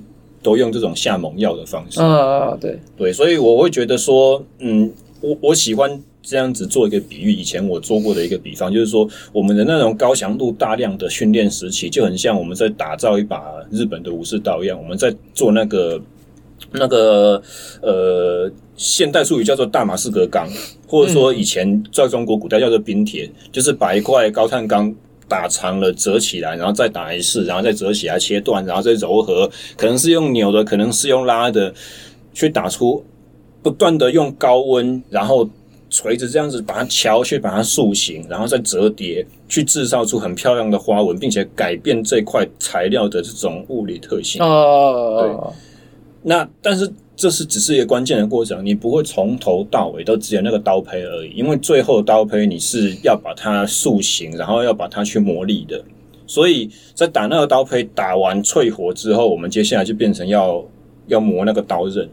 [0.43, 2.01] 都用这种下猛药的方式。
[2.01, 2.57] 啊！
[2.61, 7.33] 对对，所以我会觉得说，嗯，我我喜欢这样子做一个比喻。
[7.33, 16.01] 以前我做过的一个比方，就是说我们的那种高强度大量的训练时期，就很像我们在打造一把日本的武士刀一样，我们在做那个。
[16.73, 17.41] 那个
[17.83, 20.49] 呃，现代术语叫做大马士革钢，
[20.89, 24.93] 或者说以前在中国古代叫做冰铁，就是把一块高碳钢
[25.29, 31.73] 打长了折起来，然后再打一次，然后再折起来切断，然后再揉合，可能是用扭的，可能是用拉的，
[32.33, 33.05] 去打出
[33.63, 35.49] 不断的用高温，然后
[35.91, 44.43] 锤子这样子把它敲，去把它塑形，然后再折叠，去制造出很漂亮的花纹，并且改变这块材料的这种物理特性。
[44.43, 45.55] 哦，对。
[46.23, 55.83] 那但是这是只是一个关键的过程，你不会从头到尾都只有那个刀胚而已，因为最后刀胚你是要把它塑形，然后要把它去磨砺的。
[56.27, 60.63] 所以在打那个刀胚打完淬火之后，我们接下来就变成要
[61.07, 62.07] 要磨那个刀刃。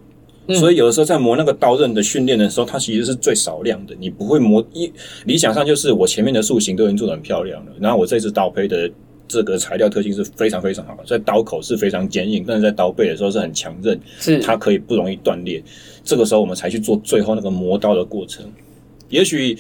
[0.58, 4.89] 所以有的时候在磨那个刀刃的训练的时候，它其实是最少量的，你不会磨一
[5.26, 8.89] 理想上就是我前面的塑形都已经做得很漂亮了，然后我这支刀胚的。
[9.34, 15.63] 这个材料特性是非常非常好的，在刀口是非常坚硬，但是在刀背的时候是很强韧，是它可以不容易断裂。
[16.03, 18.45] 这个时候我们才去做最后那个磨刀的过程。
[19.09, 19.57] 也许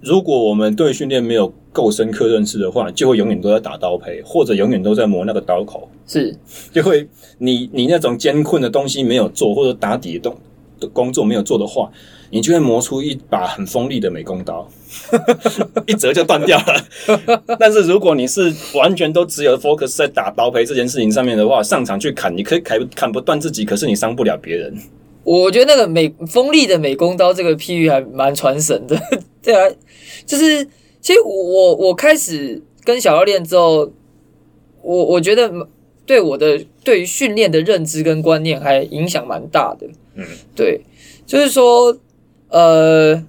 [0.00, 6.36] 如果我们对训练没有够深刻认识的话，就会永远都在打刀胚，或者永远都在磨那个刀口，是
[6.74, 7.08] 就会
[7.38, 10.36] 你你那种艰困的东西没有做，或者打底的动
[10.80, 11.88] 的工作没有做的话。
[12.34, 14.68] 你就会磨出一把很锋利的美工刀，
[15.86, 17.44] 一折就断掉了。
[17.60, 24.76] 但是如果你是完全都只有 focus 在打刀胚这件事情上面的话，上场去砍，你可以砍砍不断自己，可是你伤不了别人。
[25.22, 29.00] 我觉得那个美锋利的美工刀这个譬喻还蛮传神的。
[29.40, 29.72] 对啊，
[30.26, 30.64] 就是
[31.00, 33.92] 其实我我开始跟小教练之后，
[34.82, 35.48] 我我觉得
[36.04, 39.86] 对我的对于训练的认知跟观念还影响蛮大的。
[40.16, 40.24] 嗯，
[40.56, 40.80] 对，
[41.24, 41.96] 就是说。
[42.54, 43.20] 呃，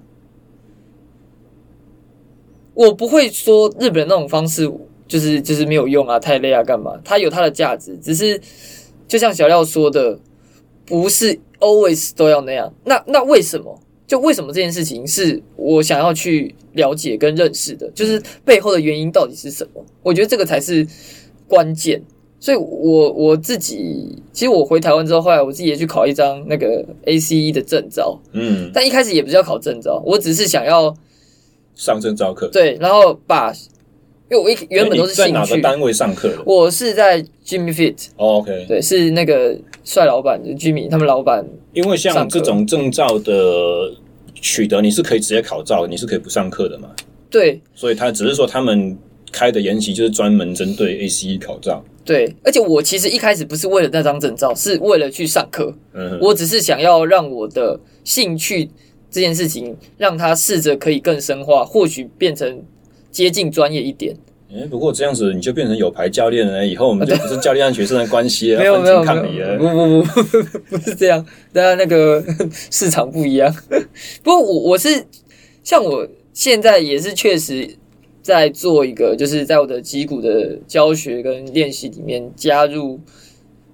[2.76, 4.72] 我不会说日本那种方式
[5.08, 7.02] 就是就是没有用啊，太累啊，干嘛？
[7.04, 8.40] 它有它的价值，只是
[9.08, 10.20] 就像小廖说的，
[10.86, 12.72] 不是 always 都要那样。
[12.84, 13.82] 那那为什么？
[14.06, 17.90] 就为什么这件事情是我想要去了解跟认识的？
[17.96, 19.84] 就是背后的原因到底是什么？
[20.04, 20.88] 我觉得这个才是
[21.48, 22.04] 关键。
[22.46, 30.96] 所以我我自己其实我回台湾之后，后来我自己也去考一张那个 ACE 的证照，嗯，但一开始也不是要考证照，我只是想要
[31.74, 33.52] 上证照课，对，然后把，
[34.30, 35.16] 因为我一原本都是。
[35.16, 36.44] 在哪个单位上课的？
[36.46, 41.44] 我是在 Jimmy Fit，oh, OK，对，是那个帅老板 Jimmy 他们老板。
[41.74, 43.92] 因为像这种证照的
[44.36, 46.90] 取得，你是可以直接考照，你是可以不上课的嘛？
[47.28, 48.96] 对，所以他只是说他们
[49.36, 51.84] 开的研习就是专门针对 ACE 考照。
[52.06, 55.76] 对，而且我其实一开始不是为了那张证照，是为了去上课。
[55.94, 58.70] 嗯，我只是想要让我的兴趣
[59.12, 62.64] 这件事情，让他试着可以更深化，或许变成
[63.12, 64.16] 接近专业一点。
[64.52, 69.58] 哎、欸，不过这样子你就变成有牌教练了，以后我们就不是教练和学生的关系 了，没有没有抗理了。
[69.58, 72.24] 不不不，不是这样，大家那个
[72.72, 73.54] 市场不一样。
[74.24, 75.04] 不过我我是
[75.64, 77.68] 像我现在也是确实
[78.26, 83.00] 在做一个，就是在我的击鼓的教学跟练习里面加入，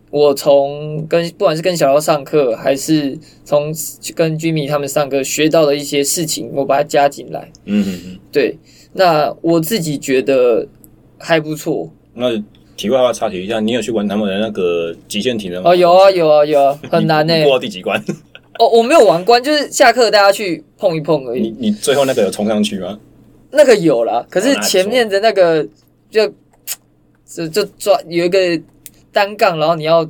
[0.10, 3.74] 我从跟不管是跟小姚上课，还是从
[4.14, 7.50] 跟 Jimmy 他们上课学到的一些事情，我把它加进来。
[7.64, 8.58] 嗯嗯嗯，对。
[8.92, 10.68] 那我自己觉得
[11.18, 11.90] 还不错。
[12.14, 12.38] 那
[12.76, 15.70] 题外话插题一下，你有去玩他们的那个极限体能吗？
[15.70, 17.46] 哦，有啊，有啊，有啊，很难呢、欸。
[17.46, 17.98] 过到第几关？
[18.60, 21.42] 哦，我没有玩关，就是下课大家去碰一碰而已。
[21.42, 23.00] 你你最后那个有冲上去吗？
[23.52, 25.68] 那个有了，可是前面的那个
[26.10, 26.28] 就
[27.26, 28.40] 就就抓有一个
[29.12, 30.02] 单杠，然后你要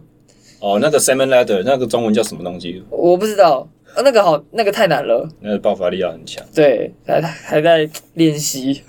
[0.59, 2.83] 哦，那个 Salmon Ladder 那个中文叫什么东西？
[2.89, 3.67] 我不知道。
[3.93, 5.27] 啊，那个好，那个太难了。
[5.41, 6.41] 那个爆发力要很强。
[6.55, 8.81] 对，还还在练习。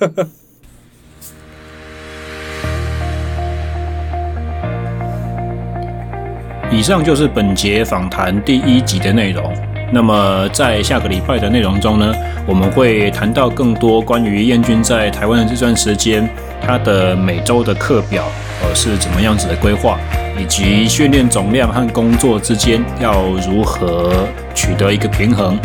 [6.71, 9.72] 以上就是本节访谈第一集的内容。
[9.93, 12.13] 那么在下个礼拜的内容中呢，
[12.47, 16.29] 我们会谈到更多关于燕军在台湾的这段时间，
[16.67, 18.25] 他的每周的课表
[18.63, 19.99] 呃是怎么样子的规划。
[20.41, 25.59] 以及训练总量和工作之间要如何取得一个平衡，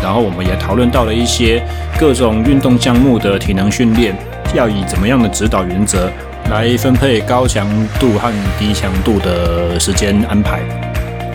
[0.00, 1.60] 然后我们也讨论到了一些
[1.98, 4.14] 各种运动项目的体能训练
[4.54, 6.08] 要以怎么样的指导原则
[6.48, 7.66] 来分配高强
[7.98, 10.83] 度和低强度的时间安排。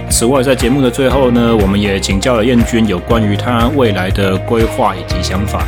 [0.10, 5.64] 此外，在节目的最后呢，我们也请教了燕军有关于他未来的规划以及想法。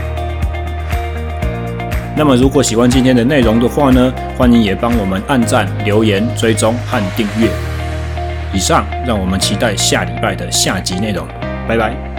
[2.17, 7.47] 那么，如果喜欢今天的内容的话呢，欢迎也帮我们按赞、留言、追踪和订阅。
[8.53, 11.25] 以上，让我们期待下礼拜的下集内容。
[11.67, 12.10] 拜拜。